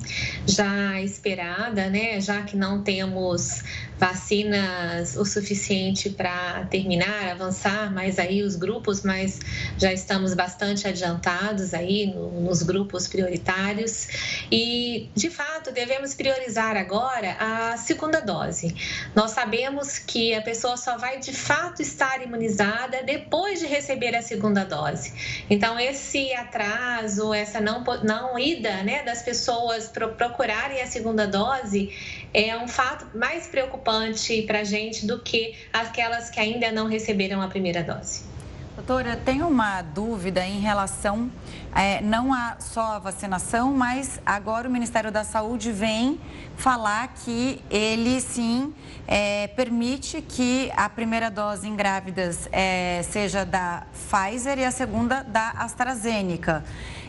[0.46, 2.20] já esperada, né?
[2.20, 3.64] Já que não temos
[4.02, 9.40] vacinas o suficiente para terminar, avançar mais aí os grupos, mas
[9.78, 14.08] já estamos bastante adiantados aí no, nos grupos prioritários
[14.52, 18.76] e de fato devemos priorizar agora a segunda dose.
[19.16, 24.24] Nós sabemos que a pessoa só vai de fato estar imunizada depois de receber a
[24.24, 25.14] segunda dose.
[25.48, 29.88] Então esse atraso, essa não não ida, né, das pessoas
[30.18, 31.92] procurarem a segunda dose
[32.34, 37.42] é um fato mais preocupante para a gente do que aquelas que ainda não receberam
[37.42, 38.32] a primeira dose.
[38.76, 41.30] Doutora, tenho uma dúvida em relação
[41.76, 46.20] é, não só a vacinação, mas agora o Ministério da Saúde vem
[46.58, 48.74] falar que ele sim
[49.08, 55.22] é, permite que a primeira dose em grávidas é, seja da Pfizer e a segunda
[55.22, 56.64] da AstraZeneca.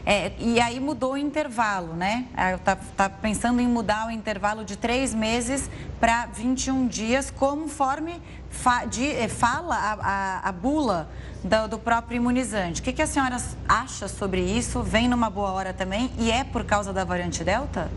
[0.05, 2.27] É, e aí mudou o intervalo, né?
[2.57, 8.85] Está tá pensando em mudar o intervalo de três meses para 21 dias, conforme fa,
[8.85, 11.09] de, é, fala a, a, a bula
[11.45, 12.81] do, do, próprio imunizante.
[12.81, 13.37] O que, que a senhora
[13.69, 14.83] acha sobre isso?
[14.83, 16.11] Vem numa boa hora também?
[16.19, 17.89] E é por causa da variante Delta?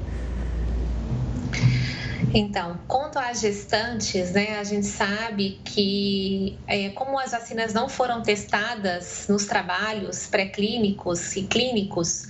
[2.33, 8.21] Então, quanto às gestantes, né, a gente sabe que, é, como as vacinas não foram
[8.21, 12.27] testadas nos trabalhos pré-clínicos e clínicos,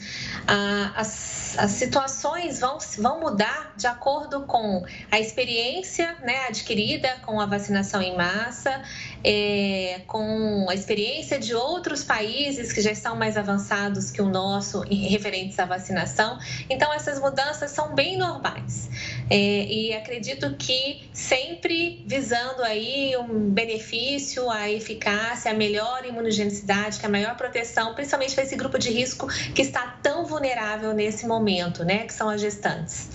[0.96, 7.46] as, as situações vão, vão mudar de acordo com a experiência né, adquirida com a
[7.46, 8.82] vacinação em massa,
[9.28, 14.84] é, com a experiência de outros países que já estão mais avançados que o nosso
[14.84, 16.38] em referentes à vacinação.
[16.70, 18.88] Então, essas mudanças são bem normais.
[19.28, 27.06] É, e acredito que sempre visando aí um benefício, a eficácia, a melhor imunogenicidade, que
[27.06, 31.26] é a maior proteção, principalmente para esse grupo de risco que está tão vulnerável nesse
[31.26, 33.10] momento, né, que são as gestantes.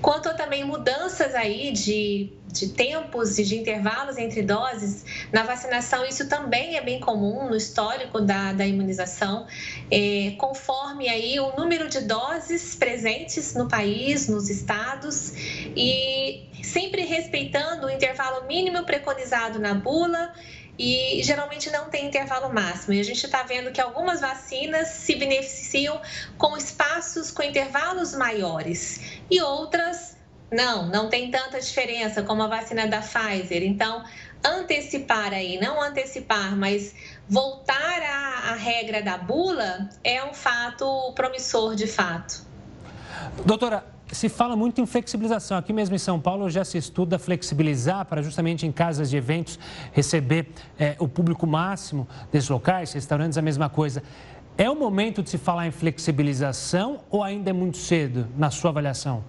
[0.00, 6.06] Quanto a também mudanças aí de, de tempos e de intervalos entre doses, na vacinação
[6.06, 9.46] isso também é bem comum no histórico da, da imunização,
[9.90, 15.32] é, conforme aí o número de doses presentes no país, nos estados,
[15.76, 20.32] e sempre respeitando o intervalo mínimo preconizado na bula
[20.78, 22.94] e geralmente não tem intervalo máximo.
[22.94, 26.00] E a gente está vendo que algumas vacinas se beneficiam
[26.38, 30.16] com espaços com intervalos maiores e outras
[30.52, 33.62] não, não tem tanta diferença como a vacina da Pfizer.
[33.62, 34.04] Então,
[34.44, 36.94] antecipar aí, não antecipar, mas
[37.28, 42.44] voltar à, à regra da bula é um fato promissor de fato.
[43.44, 45.56] Doutora, se fala muito em flexibilização.
[45.56, 49.58] Aqui mesmo em São Paulo já se estuda flexibilizar para justamente em casas de eventos
[49.92, 54.02] receber é, o público máximo desses locais, restaurantes, a mesma coisa.
[54.56, 58.70] É o momento de se falar em flexibilização ou ainda é muito cedo, na sua
[58.70, 59.24] avaliação?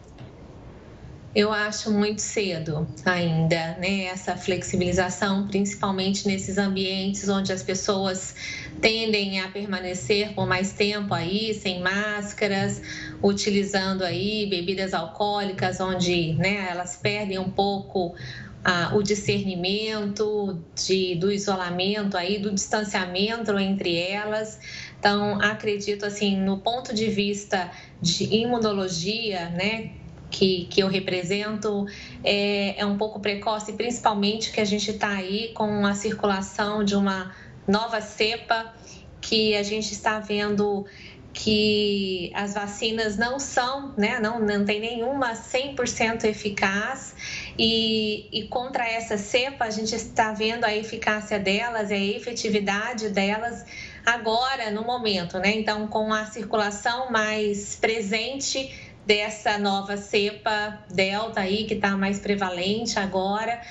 [1.36, 4.06] Eu acho muito cedo ainda, né?
[4.06, 8.34] Essa flexibilização, principalmente nesses ambientes onde as pessoas
[8.80, 12.82] tendem a permanecer por mais tempo aí, sem máscaras,
[13.22, 18.16] utilizando aí bebidas alcoólicas, onde né, elas perdem um pouco
[18.64, 24.58] ah, o discernimento de, do isolamento aí, do distanciamento entre elas.
[24.98, 27.70] Então, acredito assim, no ponto de vista
[28.02, 30.05] de imunologia, né?
[30.36, 31.86] Que, que eu represento
[32.22, 36.94] é, é um pouco precoce, principalmente que a gente está aí com a circulação de
[36.94, 37.34] uma
[37.66, 38.74] nova cepa
[39.22, 40.86] que a gente está vendo
[41.32, 47.14] que as vacinas não são, né, não, não tem nenhuma 100% eficaz
[47.58, 53.66] e, e contra essa cepa a gente está vendo a eficácia delas, a efetividade delas
[54.06, 55.52] agora no momento, né?
[55.56, 62.98] Então com a circulação mais presente dessa nova cepa delta aí que está mais prevalente
[62.98, 63.62] agora.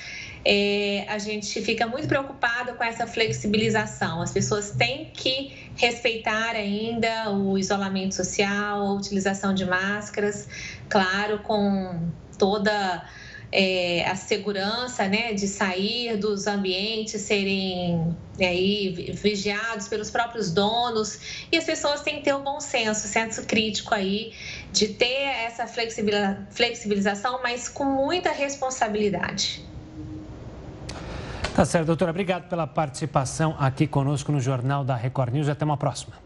[0.47, 4.21] É, a gente fica muito preocupado com essa flexibilização.
[4.21, 10.47] As pessoas têm que respeitar ainda o isolamento social, a utilização de máscaras,
[10.89, 13.03] claro, com toda
[13.57, 21.47] é, a segurança né, de sair dos ambientes, serem é, aí, vigiados pelos próprios donos.
[21.53, 24.33] E as pessoas têm que ter um bom senso, senso crítico aí,
[24.73, 29.65] de ter essa flexibilização, mas com muita responsabilidade.
[31.55, 32.11] Tá certo, doutora.
[32.11, 35.49] Obrigado pela participação aqui conosco no Jornal da Record News.
[35.49, 36.24] Até uma próxima.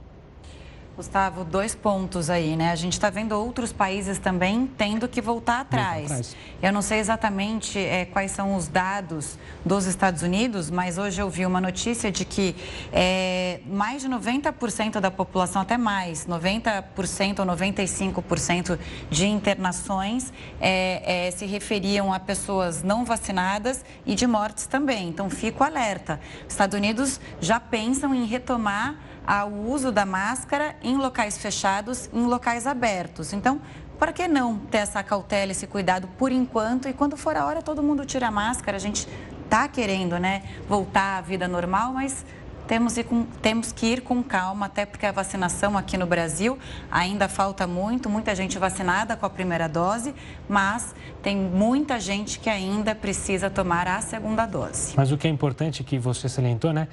[0.99, 2.73] Gustavo, dois pontos aí, né?
[2.73, 6.07] A gente está vendo outros países também tendo que voltar atrás.
[6.07, 6.37] atrás.
[6.61, 11.31] Eu não sei exatamente é, quais são os dados dos Estados Unidos, mas hoje eu
[11.31, 12.57] vi uma notícia de que
[12.93, 18.77] é, mais de 90% da população, até mais, 90% ou 95%
[19.09, 25.11] de internações é, se referiam a pessoas não vacinadas e de mortes também.
[25.11, 26.19] Então, fico alerta.
[26.45, 28.97] Os Estados Unidos já pensam em retomar
[29.29, 33.35] ao uso da máscara em locais fechados, em locais abertos.
[33.35, 33.61] Então,
[33.99, 36.89] por que não ter essa cautela, esse cuidado por enquanto?
[36.89, 38.79] E quando for a hora, todo mundo tira a máscara.
[38.79, 39.07] A gente
[39.45, 42.25] está querendo né, voltar à vida normal, mas
[42.67, 46.59] temos, com, temos que ir com calma, até porque a vacinação aqui no Brasil
[46.91, 50.15] ainda falta muito, muita gente vacinada com a primeira dose,
[50.49, 54.95] mas tem muita gente que ainda precisa tomar a segunda dose.
[54.97, 56.89] Mas o que é importante que você salientou, né?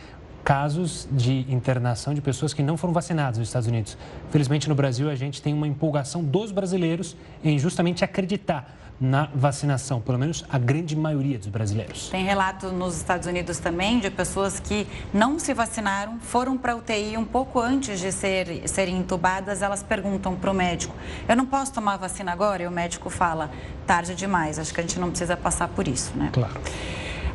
[0.46, 3.98] Casos de internação de pessoas que não foram vacinadas nos Estados Unidos.
[4.30, 10.00] Felizmente, no Brasil, a gente tem uma empolgação dos brasileiros em justamente acreditar na vacinação,
[10.00, 12.10] pelo menos a grande maioria dos brasileiros.
[12.10, 16.76] Tem relato nos Estados Unidos também de pessoas que não se vacinaram, foram para a
[16.76, 20.96] UTI um pouco antes de ser, serem entubadas, elas perguntam para o médico:
[21.28, 22.64] eu não posso tomar vacina agora?
[22.64, 23.50] E o médico fala:
[23.86, 26.30] tarde demais, acho que a gente não precisa passar por isso, né?
[26.32, 26.54] Claro.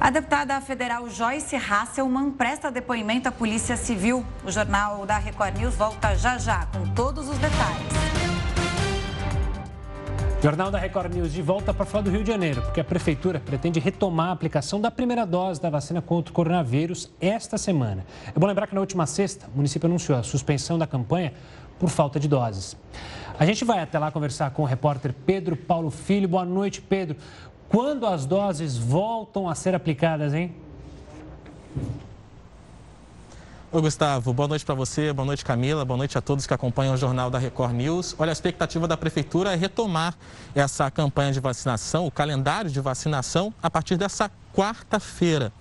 [0.01, 4.25] A deputada federal Joyce Hasselman presta depoimento à Polícia Civil.
[4.43, 7.87] O jornal da Record News volta já já com todos os detalhes.
[10.43, 13.39] Jornal da Record News de volta para falar do Rio de Janeiro, porque a Prefeitura
[13.41, 18.07] pretende retomar a aplicação da primeira dose da vacina contra o coronavírus esta semana.
[18.35, 21.35] É bom lembrar que na última sexta, o município anunciou a suspensão da campanha
[21.79, 22.75] por falta de doses.
[23.41, 26.29] A gente vai até lá conversar com o repórter Pedro Paulo Filho.
[26.29, 27.17] Boa noite, Pedro.
[27.71, 30.53] Quando as doses voltam a ser aplicadas, hein?
[33.71, 34.33] Oi, Gustavo.
[34.33, 37.31] Boa noite para você, boa noite, Camila, boa noite a todos que acompanham o Jornal
[37.31, 38.17] da Record News.
[38.19, 40.17] Olha, a expectativa da Prefeitura é retomar
[40.53, 45.53] essa campanha de vacinação, o calendário de vacinação, a partir dessa quarta-feira.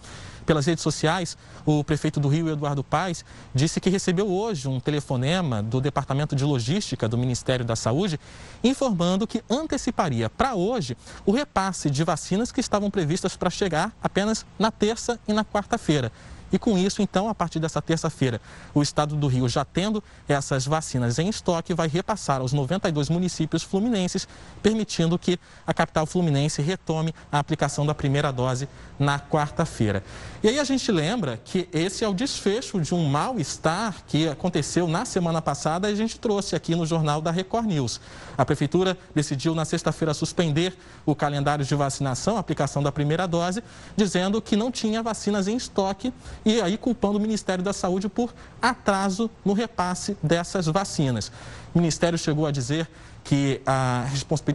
[0.49, 3.23] Pelas redes sociais, o prefeito do Rio, Eduardo Paes,
[3.53, 8.19] disse que recebeu hoje um telefonema do Departamento de Logística do Ministério da Saúde,
[8.63, 14.43] informando que anteciparia para hoje o repasse de vacinas que estavam previstas para chegar apenas
[14.57, 16.11] na terça e na quarta-feira.
[16.51, 18.41] E com isso, então, a partir dessa terça-feira,
[18.73, 23.63] o estado do Rio, já tendo essas vacinas em estoque, vai repassar aos 92 municípios
[23.63, 24.27] fluminenses,
[24.61, 30.03] permitindo que a capital fluminense retome a aplicação da primeira dose na quarta-feira.
[30.43, 34.87] E aí a gente lembra que esse é o desfecho de um mal-estar que aconteceu
[34.87, 38.01] na semana passada e a gente trouxe aqui no jornal da Record News.
[38.37, 43.63] A prefeitura decidiu na sexta-feira suspender o calendário de vacinação, a aplicação da primeira dose,
[43.95, 46.13] dizendo que não tinha vacinas em estoque
[46.45, 51.31] e aí culpando o Ministério da Saúde por atraso no repasse dessas vacinas.
[51.73, 52.89] O Ministério chegou a dizer
[53.23, 54.05] que a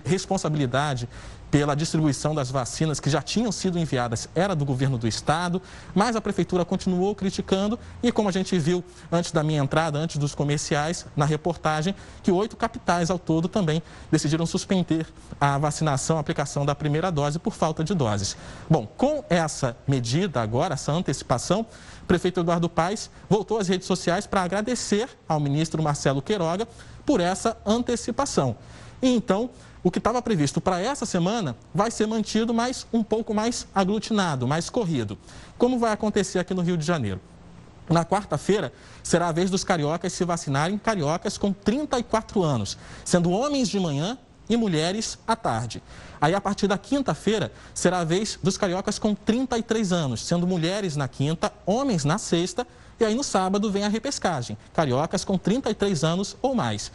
[0.05, 1.09] responsabilidade
[1.55, 5.63] pela distribuição das vacinas que já tinham sido enviadas era do governo do estado,
[5.95, 8.83] mas a prefeitura continuou criticando e como a gente viu
[9.13, 11.95] antes da minha entrada, antes dos comerciais, na reportagem,
[12.25, 13.81] que oito capitais ao todo também
[14.11, 15.07] decidiram suspender
[15.41, 18.37] a vacinação, a aplicação da primeira dose por falta de doses.
[18.69, 21.61] Bom, com essa medida agora, essa antecipação,
[22.03, 26.67] o prefeito Eduardo Paes voltou às redes sociais para agradecer ao ministro Marcelo Queiroga
[27.07, 28.57] por essa antecipação.
[29.01, 29.51] E então,
[29.85, 34.49] o que estava previsto para essa semana vai ser mantido, mas um pouco mais aglutinado,
[34.49, 35.19] mais corrido.
[35.59, 37.21] Como vai acontecer aqui no Rio de Janeiro?
[37.91, 38.73] Na quarta-feira,
[39.03, 44.17] será a vez dos cariocas se vacinarem, cariocas com 34 anos, sendo homens de manhã
[44.49, 45.83] e mulheres à tarde.
[46.19, 50.97] Aí, a partir da quinta-feira, será a vez dos cariocas com 33 anos, sendo mulheres
[50.97, 52.67] na quinta, homens na sexta,
[52.99, 56.91] e aí no sábado vem a repescagem, cariocas com 33 anos ou mais.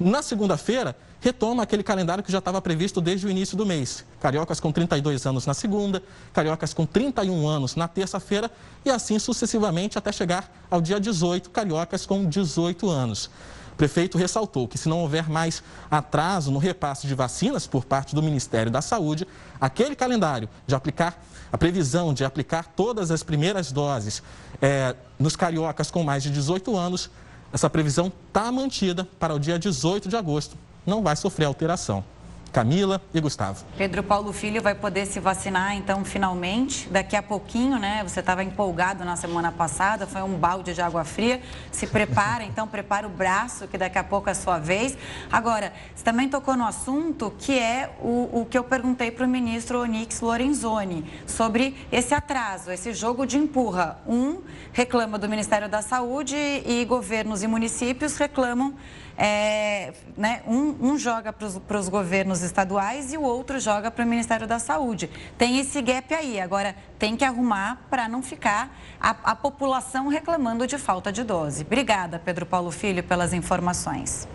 [0.00, 4.04] Na segunda-feira, retoma aquele calendário que já estava previsto desde o início do mês.
[4.20, 6.02] Cariocas com 32 anos na segunda,
[6.32, 8.50] cariocas com 31 anos na terça-feira
[8.84, 13.30] e assim sucessivamente até chegar ao dia 18, cariocas com 18 anos.
[13.72, 18.16] O prefeito ressaltou que, se não houver mais atraso no repasse de vacinas por parte
[18.16, 19.26] do Ministério da Saúde,
[19.60, 24.24] aquele calendário de aplicar, a previsão de aplicar todas as primeiras doses
[24.60, 27.08] é, nos cariocas com mais de 18 anos,
[27.52, 30.56] essa previsão está mantida para o dia 18 de agosto,
[30.86, 32.04] não vai sofrer alteração.
[32.52, 33.64] Camila e Gustavo.
[33.78, 36.86] Pedro Paulo Filho vai poder se vacinar, então, finalmente.
[36.90, 38.02] Daqui a pouquinho, né?
[38.06, 41.40] Você estava empolgado na semana passada, foi um balde de água fria.
[41.70, 44.96] Se prepara, então, prepara o braço, que daqui a pouco é a sua vez.
[45.30, 49.28] Agora, você também tocou no assunto que é o, o que eu perguntei para o
[49.28, 53.98] ministro Onix Lorenzoni sobre esse atraso, esse jogo de empurra.
[54.06, 54.42] Um
[54.74, 58.74] reclama do Ministério da Saúde e governos e municípios reclamam
[59.16, 64.08] é, né, um, um, joga para os governos estaduais e o outro joga para o
[64.08, 65.10] Ministério da Saúde.
[65.36, 66.40] Tem esse gap aí.
[66.40, 71.62] Agora, tem que arrumar para não ficar a, a população reclamando de falta de dose.
[71.62, 74.28] Obrigada, Pedro Paulo Filho, pelas informações.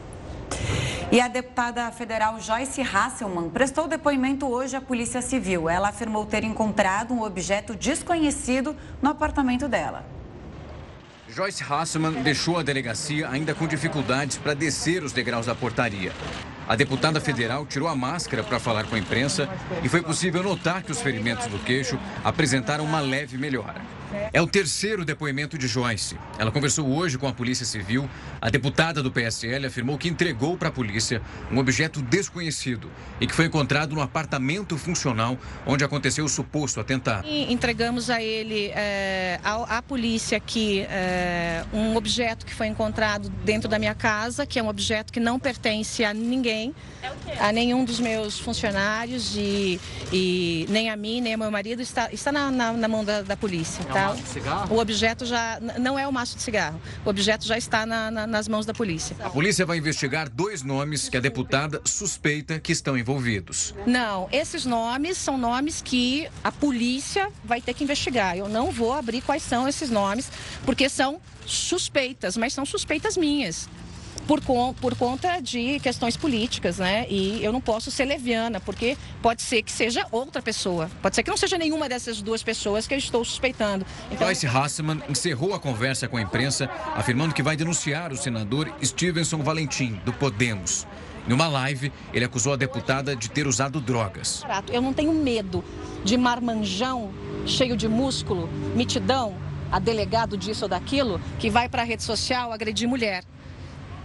[1.10, 5.70] E a deputada federal Joyce Hasselman prestou depoimento hoje à Polícia Civil.
[5.70, 10.17] Ela afirmou ter encontrado um objeto desconhecido no apartamento dela.
[11.38, 16.12] Joyce Hasselman deixou a delegacia ainda com dificuldades para descer os degraus da portaria.
[16.68, 19.48] A deputada federal tirou a máscara para falar com a imprensa
[19.84, 23.80] e foi possível notar que os ferimentos do queixo apresentaram uma leve melhora.
[24.32, 26.18] É o terceiro depoimento de Joyce.
[26.38, 28.10] Ela conversou hoje com a Polícia Civil.
[28.42, 32.90] A deputada do PSL afirmou que entregou para a polícia um objeto desconhecido
[33.20, 37.28] e que foi encontrado no apartamento funcional onde aconteceu o suposto atentado.
[37.28, 43.30] E entregamos a ele, é, à, à, polícia aqui, é, um objeto que foi encontrado
[43.44, 46.74] dentro da minha casa, que é um objeto que não pertence a ninguém,
[47.40, 49.80] a nenhum dos meus funcionários e,
[50.12, 53.22] e nem a mim, nem ao meu marido, está, está na, na, na mão da,
[53.22, 53.84] da polícia.
[53.98, 54.10] Tá?
[54.10, 54.76] maço de cigarro?
[54.76, 56.80] O objeto já não é o maço de cigarro.
[57.06, 59.16] O objeto já está na, na, nas mãos da polícia.
[59.24, 63.74] A polícia vai investigar dois nomes que a deputada suspeita que estão envolvidos.
[63.86, 68.38] Não, esses nomes são nomes que a polícia vai ter que investigar.
[68.38, 70.30] Eu não vou abrir quais são esses nomes,
[70.66, 73.68] porque são suspeitas, mas são suspeitas minhas.
[74.26, 74.42] Por,
[74.80, 77.06] por conta de questões políticas, né?
[77.10, 80.90] E eu não posso ser leviana, porque pode ser que seja outra pessoa.
[81.02, 83.86] Pode ser que não seja nenhuma dessas duas pessoas que eu estou suspeitando.
[84.12, 84.28] Então...
[84.28, 89.40] Joyce Hasselman encerrou a conversa com a imprensa, afirmando que vai denunciar o senador Stevenson
[89.40, 90.88] Valentim, do Podemos.
[91.28, 94.44] Em uma live, ele acusou a deputada de ter usado drogas.
[94.72, 95.62] Eu não tenho medo
[96.04, 97.12] de marmanjão
[97.46, 99.36] cheio de músculo, mitidão,
[99.70, 103.24] a delegado disso ou daquilo, que vai para a rede social agredir mulher.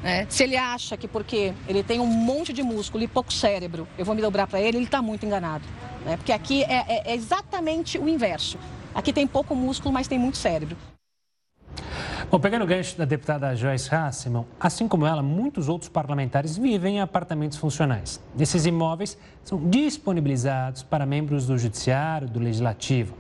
[0.05, 3.87] É, se ele acha que porque ele tem um monte de músculo e pouco cérebro,
[3.97, 5.65] eu vou me dobrar para ele, ele está muito enganado.
[6.05, 6.17] Né?
[6.17, 8.59] Porque aqui é, é, é exatamente o inverso.
[8.95, 10.77] Aqui tem pouco músculo, mas tem muito cérebro.
[12.31, 16.97] Bom, pegando o gancho da deputada Joyce Hasselman, assim como ela, muitos outros parlamentares vivem
[16.97, 18.21] em apartamentos funcionais.
[18.39, 23.15] Esses imóveis são disponibilizados para membros do Judiciário, do Legislativo.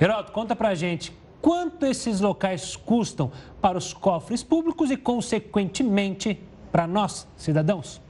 [0.00, 1.12] Heraldo, conta pra gente
[1.46, 3.30] quanto esses locais custam
[3.62, 6.40] para os cofres públicos e, consequentemente,
[6.72, 8.02] para nós, cidadãos?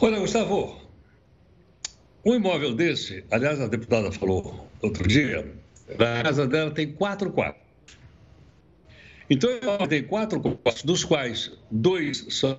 [0.00, 0.76] Olha, Gustavo,
[2.24, 5.48] um imóvel desse, aliás, a deputada falou outro dia,
[5.92, 7.62] a casa dela tem quatro quartos.
[9.30, 12.58] Então, ela tem quatro quartos, dos quais dois são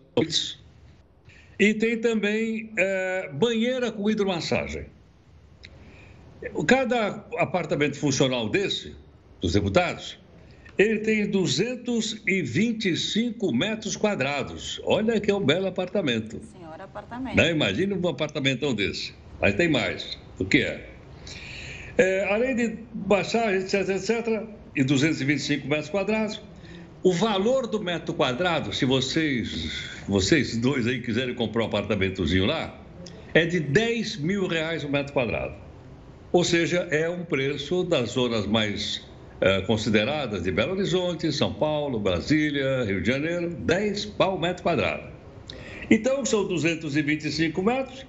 [1.59, 4.85] e tem também é, banheira com hidromassagem.
[6.67, 8.95] Cada apartamento funcional desse,
[9.41, 10.19] dos deputados,
[10.77, 14.79] ele tem 225 metros quadrados.
[14.85, 16.39] Olha que é um belo apartamento.
[16.53, 17.35] Senhor apartamento.
[17.35, 17.51] Né?
[17.51, 19.13] Imagina um apartamentão desse.
[19.41, 20.17] Mas tem mais.
[20.39, 20.89] O que é?
[21.97, 26.41] é além de baixar, etc, etc, e 225 metros quadrados,
[27.03, 32.79] o valor do metro quadrado, se vocês, vocês dois aí quiserem comprar um apartamentozinho lá,
[33.33, 35.68] é de 10 mil reais o metro quadrado.
[36.31, 39.01] Ou seja, é um preço das zonas mais
[39.41, 45.03] é, consideradas de Belo Horizonte, São Paulo, Brasília, Rio de Janeiro, 10 pau metro quadrado.
[45.89, 48.05] Então, são 225 metros,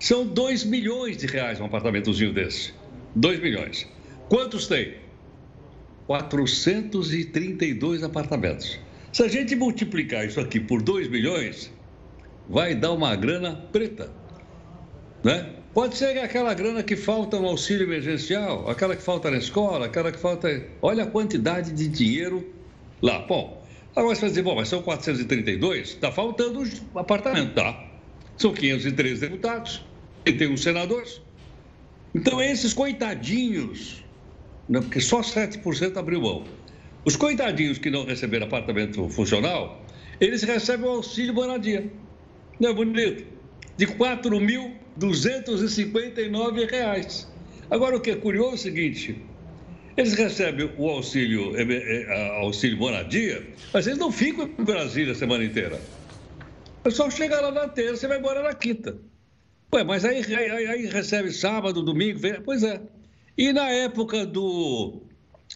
[0.00, 2.74] são 2 milhões de reais um apartamentozinho desse.
[3.14, 3.86] 2 milhões.
[4.28, 4.94] Quantos tem?
[6.06, 8.80] 432 apartamentos.
[9.12, 11.72] Se a gente multiplicar isso aqui por 2 milhões,
[12.48, 14.10] vai dar uma grana preta.
[15.22, 15.59] Né?
[15.72, 20.10] Pode ser aquela grana que falta no auxílio emergencial, aquela que falta na escola, aquela
[20.10, 20.66] que falta.
[20.82, 22.52] Olha a quantidade de dinheiro
[23.00, 23.20] lá.
[23.20, 23.64] Bom,
[23.94, 26.64] agora você vai dizer, bom, mas são 432, está faltando
[26.96, 27.88] apartamento, tá?
[28.36, 29.84] São 513 deputados,
[30.26, 31.22] e tem uns senadores.
[32.12, 34.02] Então, esses coitadinhos,
[34.68, 36.44] né, porque só 7% abriu mão.
[37.04, 39.84] Os coitadinhos que não receberam apartamento funcional,
[40.20, 41.90] eles recebem o auxílio moradia.
[42.58, 43.24] Não é bonito?
[43.76, 47.28] De 4 mil 259 reais.
[47.70, 49.22] Agora, o que é curioso é o seguinte:
[49.96, 55.16] eles recebem o auxílio, é, é, auxílio moradia, mas eles não ficam em Brasília a
[55.16, 55.80] semana inteira.
[56.80, 58.96] O pessoal chega lá na terça e vai embora na quinta.
[59.72, 62.80] Ué, mas aí, aí, aí recebe sábado, domingo, pois é.
[63.36, 65.02] E na época do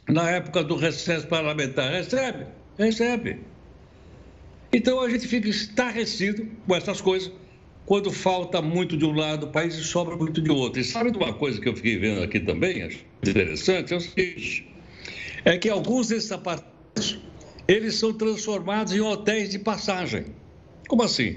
[0.09, 2.47] na época do recesso parlamentar, recebe?
[2.79, 3.41] Recebe.
[4.73, 7.33] Então a gente fica estarrecido com essas coisas
[7.87, 10.81] quando falta muito de um lado do país e sobra muito de outro.
[10.81, 14.01] E sabe de uma coisa que eu fiquei vendo aqui também, acho interessante, é o
[14.01, 14.67] seguinte,
[15.45, 17.19] é que alguns desses apartamentos,
[17.69, 20.27] eles são transformados em hotéis de passagem.
[20.89, 21.37] Como assim?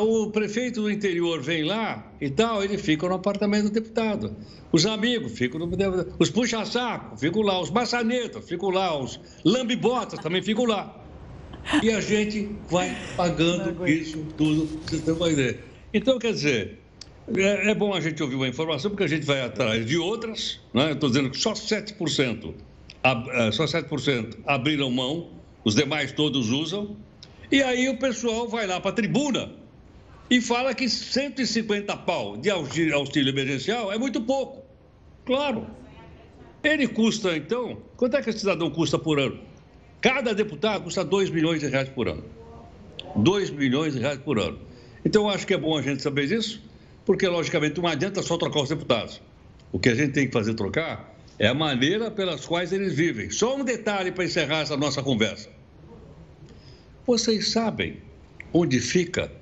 [0.00, 4.34] O prefeito do interior vem lá e tal, ele fica no apartamento do deputado.
[4.72, 5.70] Os amigos ficam no
[6.18, 7.60] Os puxa-saco ficam lá.
[7.60, 8.98] Os maçanetas ficam lá.
[8.98, 11.00] Os lambibotas também ficam lá.
[11.82, 15.58] E a gente vai pagando isso tudo, vocês têm uma ideia.
[15.92, 16.78] Então, quer dizer,
[17.36, 20.60] é, é, bom a gente ouvir uma informação, porque a gente vai atrás de outras.
[20.72, 20.92] Né?
[20.92, 22.54] Estou dizendo que só 7%,
[23.04, 25.28] é, só 7% abriram mão,
[25.64, 26.96] os demais todos usam.
[27.50, 29.52] E aí o pessoal vai lá para a tribuna
[30.30, 34.62] e fala que 150 pau de auxílio, auxílio emergencial é muito pouco.
[35.24, 35.66] Claro.
[36.62, 39.38] Ele custa, então, quanto é que esse cidadão custa por ano?
[40.00, 42.24] Cada deputado custa 2 milhões de reais por ano.
[43.16, 44.58] 2 milhões de reais por ano.
[45.04, 46.62] Então, eu acho que é bom a gente saber disso,
[47.04, 49.20] porque, logicamente, não adianta só trocar os deputados.
[49.72, 53.30] O que a gente tem que fazer trocar é a maneira pelas quais eles vivem.
[53.30, 55.48] Só um detalhe para encerrar essa nossa conversa.
[57.06, 57.98] Vocês sabem
[58.52, 59.32] onde fica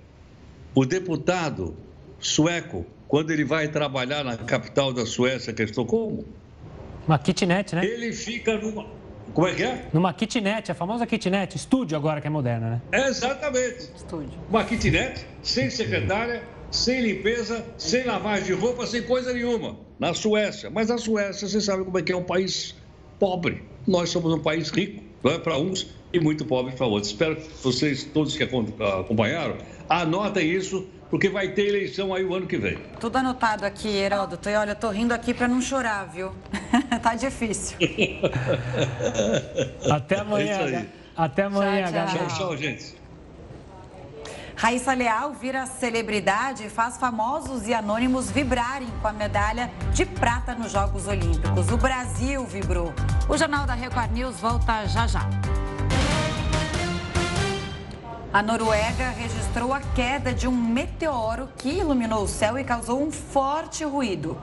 [0.75, 1.77] o deputado
[2.19, 6.25] sueco quando ele vai trabalhar na capital da Suécia, que é Estocolmo?
[7.07, 7.85] Uma kitnet, né?
[7.85, 8.85] Ele fica numa
[9.37, 9.85] como é que é?
[9.93, 13.07] Numa kitnet, a famosa kitnet, estúdio agora que é moderna, né?
[13.07, 13.91] Exatamente.
[13.95, 14.31] Estúdio.
[14.49, 19.77] Uma kitnet, sem secretária, sem limpeza, sem lavagem de roupa, sem coisa nenhuma.
[19.99, 20.71] Na Suécia.
[20.71, 22.75] Mas a Suécia, você sabe como é que é um país
[23.19, 23.63] pobre.
[23.87, 27.13] Nós somos um país rico, não é para uns e muito pobres para outros.
[27.13, 29.57] Espero que vocês, todos que acompanharam,
[29.89, 32.79] anotem isso, porque vai ter eleição aí o ano que vem.
[32.99, 34.49] Tudo anotado aqui, Heródoto.
[34.49, 36.33] E olha, eu tô rindo aqui para não chorar, viu?
[37.03, 37.77] tá difícil.
[39.91, 40.59] Até amanhã.
[40.69, 40.87] É
[41.17, 42.17] Até amanhã, tchau, tchau.
[42.17, 43.07] tchau, tchau, gente.
[44.57, 50.55] Raíssa Leal vira celebridade e faz famosos e anônimos vibrarem com a medalha de prata
[50.55, 51.71] nos Jogos Olímpicos.
[51.71, 52.93] O Brasil vibrou.
[53.29, 55.29] O Jornal da Record News volta já já.
[58.33, 63.11] A Noruega registrou a queda de um meteoro que iluminou o céu e causou um
[63.11, 64.37] forte ruído.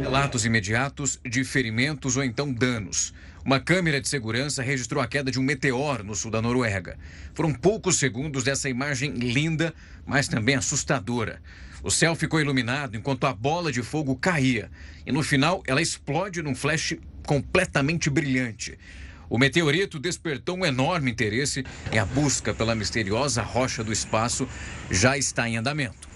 [0.00, 3.12] Relatos imediatos de ferimentos ou então danos.
[3.44, 6.96] Uma câmera de segurança registrou a queda de um meteoro no sul da Noruega.
[7.34, 9.74] Foram poucos segundos dessa imagem linda,
[10.06, 11.42] mas também assustadora.
[11.82, 14.70] O céu ficou iluminado enquanto a bola de fogo caía.
[15.04, 16.96] E no final, ela explode num flash
[17.26, 18.78] completamente brilhante.
[19.28, 24.48] O meteorito despertou um enorme interesse e a busca pela misteriosa rocha do espaço
[24.90, 26.08] já está em andamento.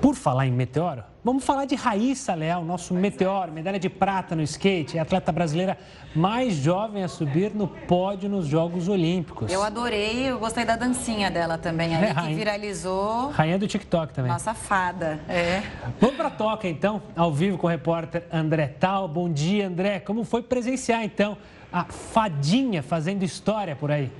[0.00, 4.42] Por falar em meteoro, vamos falar de Raíssa Leal, nosso meteoro, medalha de prata no
[4.42, 5.78] skate, a atleta brasileira
[6.14, 9.52] mais jovem a subir no pódio nos Jogos Olímpicos.
[9.52, 13.30] Eu adorei, eu gostei da dancinha dela também, é, que viralizou.
[13.30, 14.32] Rainha do TikTok também.
[14.32, 15.62] Nossa fada, é.
[16.00, 19.06] Vamos para a toca então, ao vivo com o repórter André Tal.
[19.06, 20.00] Bom dia, André.
[20.00, 21.36] Como foi presenciar então
[21.72, 24.10] a fadinha fazendo história por aí?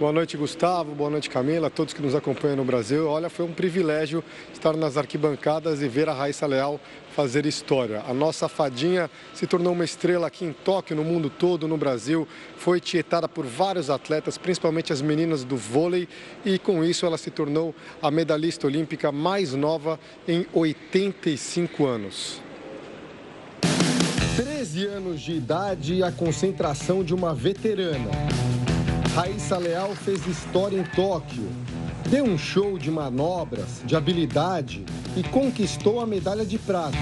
[0.00, 0.94] Boa noite, Gustavo.
[0.94, 1.66] Boa noite, Camila.
[1.66, 3.06] A todos que nos acompanham no Brasil.
[3.06, 6.80] Olha, foi um privilégio estar nas arquibancadas e ver a Raíssa Leal
[7.14, 8.02] fazer história.
[8.08, 12.26] A nossa fadinha se tornou uma estrela aqui em Tóquio, no mundo todo, no Brasil.
[12.56, 16.08] Foi tietada por vários atletas, principalmente as meninas do vôlei,
[16.46, 22.40] e com isso ela se tornou a medalhista olímpica mais nova em 85 anos.
[24.34, 28.08] 13 anos de idade e a concentração de uma veterana.
[29.20, 31.46] Raíssa Leal fez história em Tóquio.
[32.08, 34.82] Deu um show de manobras, de habilidade
[35.14, 36.96] e conquistou a medalha de prata.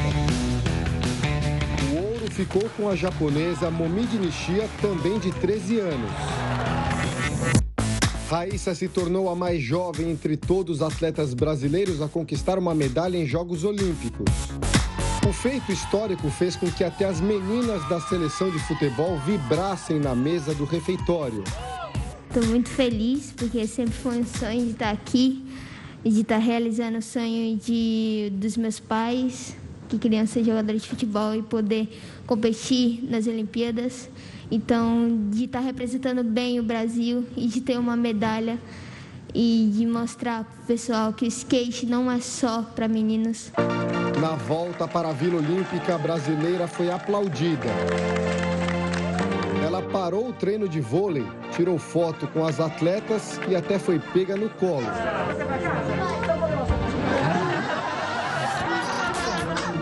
[1.93, 6.11] O ouro ficou com a japonesa Momiji Nishia, também de 13 anos.
[8.29, 13.16] Raíssa se tornou a mais jovem entre todos os atletas brasileiros a conquistar uma medalha
[13.16, 14.27] em Jogos Olímpicos.
[15.25, 20.16] O feito histórico fez com que até as meninas da seleção de futebol vibrassem na
[20.16, 21.45] mesa do refeitório.
[22.29, 25.43] Estou muito feliz porque sempre foi um sonho de estar aqui,
[26.05, 29.57] de estar realizando o sonho de, dos meus pais,
[29.89, 31.89] que queriam ser jogadores de futebol e poder
[32.26, 34.11] competir nas Olimpíadas.
[34.51, 38.59] Então, de estar representando bem o Brasil e de ter uma medalha
[39.35, 43.51] e de mostrar para o pessoal que o skate não é só para meninos.
[44.20, 47.68] Na volta para a Vila Olímpica, a brasileira foi aplaudida.
[49.79, 54.37] Ela parou o treino de vôlei, tirou foto com as atletas e até foi pega
[54.37, 54.83] no colo.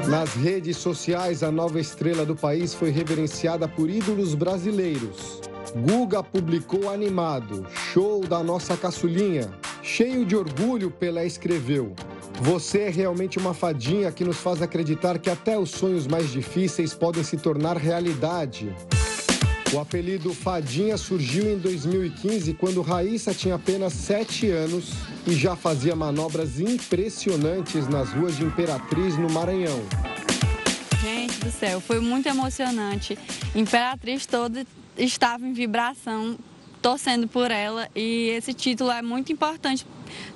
[0.07, 5.40] Nas redes sociais, a nova estrela do país foi reverenciada por ídolos brasileiros.
[5.74, 9.51] Guga publicou animado, show da nossa caçulinha.
[9.82, 11.94] Cheio de orgulho, Pelé escreveu:
[12.42, 16.92] Você é realmente uma fadinha que nos faz acreditar que até os sonhos mais difíceis
[16.92, 18.74] podem se tornar realidade.
[19.73, 24.93] O apelido Fadinha surgiu em 2015, quando Raíssa tinha apenas 7 anos
[25.27, 29.83] e já fazia manobras impressionantes nas ruas de Imperatriz, no Maranhão.
[31.03, 33.19] Gente do céu, foi muito emocionante.
[33.55, 34.64] Imperatriz toda
[34.97, 36.39] estava em vibração,
[36.81, 39.85] torcendo por ela, e esse título é muito importante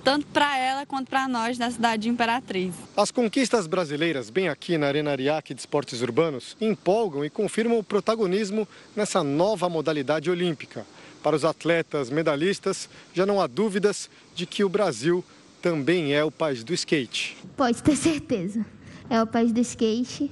[0.05, 2.75] tanto para ela quanto para nós da cidade de Imperatriz.
[2.97, 7.85] As conquistas brasileiras, bem aqui na Arena Ariake de Esportes Urbanos, empolgam e confirmam o
[7.85, 10.87] protagonismo nessa nova modalidade olímpica.
[11.23, 15.25] Para os atletas medalhistas, já não há dúvidas de que o Brasil
[15.61, 17.37] também é o país do skate.
[17.57, 18.65] Pode ter certeza,
[19.09, 20.31] é o país do skate.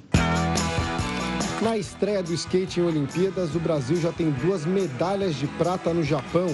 [1.61, 6.05] Na estreia do skate em Olimpíadas, o Brasil já tem duas medalhas de prata no
[6.05, 6.47] Japão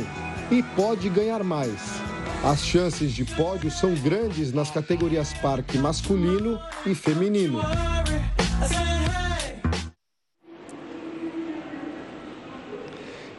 [0.51, 2.01] e pode ganhar mais.
[2.45, 7.59] As chances de pódio são grandes nas categorias parque masculino e feminino.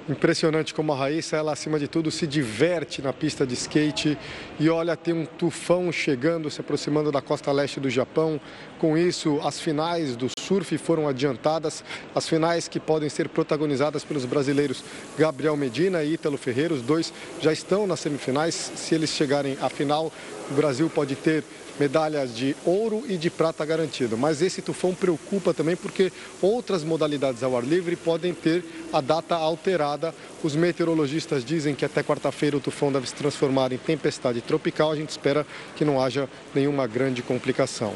[0.09, 4.17] Impressionante como a Raíssa, ela acima de tudo se diverte na pista de skate
[4.59, 8.41] e olha, tem um tufão chegando, se aproximando da costa leste do Japão.
[8.79, 11.81] Com isso, as finais do surf foram adiantadas,
[12.13, 14.83] as finais que podem ser protagonizadas pelos brasileiros
[15.17, 18.53] Gabriel Medina e Ítalo Ferreira, os dois já estão nas semifinais.
[18.75, 20.11] Se eles chegarem à final,
[20.51, 21.43] o Brasil pode ter
[21.79, 24.17] medalhas de ouro e de prata garantido.
[24.17, 26.11] Mas esse tufão preocupa também porque
[26.41, 30.13] outras modalidades ao ar livre podem ter a data alterada.
[30.43, 34.91] Os meteorologistas dizem que até quarta-feira o tufão deve se transformar em tempestade tropical.
[34.91, 35.45] A gente espera
[35.75, 37.93] que não haja nenhuma grande complicação.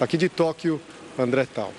[0.00, 0.80] Aqui de Tóquio,
[1.18, 1.72] André Tal.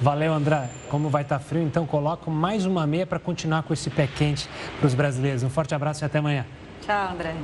[0.00, 0.68] Valeu, André.
[0.90, 4.48] Como vai estar frio, então coloco mais uma meia para continuar com esse pé quente
[4.78, 5.42] para os brasileiros.
[5.42, 6.44] Um forte abraço e até amanhã.
[6.82, 7.34] Tchau, André.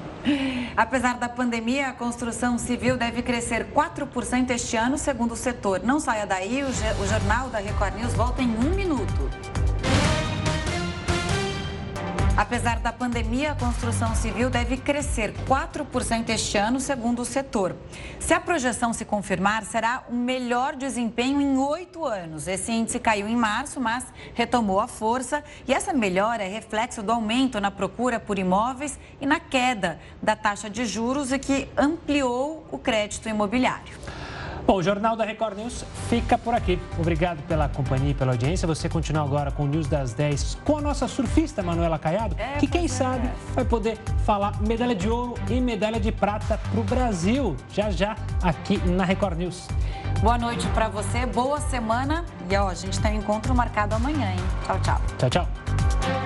[0.77, 5.83] Apesar da pandemia, a construção civil deve crescer 4% este ano, segundo o setor.
[5.83, 9.31] Não saia daí, o Jornal da Record News volta em um minuto.
[12.35, 17.77] Apesar da pandemia, a construção civil deve crescer 4% este ano, segundo o setor.
[18.19, 22.49] Se a projeção se confirmar, será o melhor desempenho em oito anos.
[22.49, 25.45] Esse índice caiu em março, mas retomou a força.
[25.69, 30.35] E essa melhora é reflexo do aumento na procura por imóveis e na queda da
[30.35, 33.95] taxa de juros e que ampliou o crédito imobiliário.
[34.67, 36.79] Bom, o Jornal da Record News fica por aqui.
[36.99, 38.67] Obrigado pela companhia e pela audiência.
[38.67, 42.59] Você continua agora com o News das 10 com a nossa surfista Manuela Caiado, é,
[42.59, 42.89] que quem é.
[42.89, 47.91] sabe vai poder falar medalha de ouro e medalha de prata para o Brasil, já
[47.91, 49.69] já aqui na Record News.
[50.21, 54.31] Boa noite para você, boa semana e ó, a gente tem um encontro marcado amanhã,
[54.31, 54.41] hein?
[54.65, 55.01] Tchau, tchau.
[55.19, 56.22] Tchau, tchau.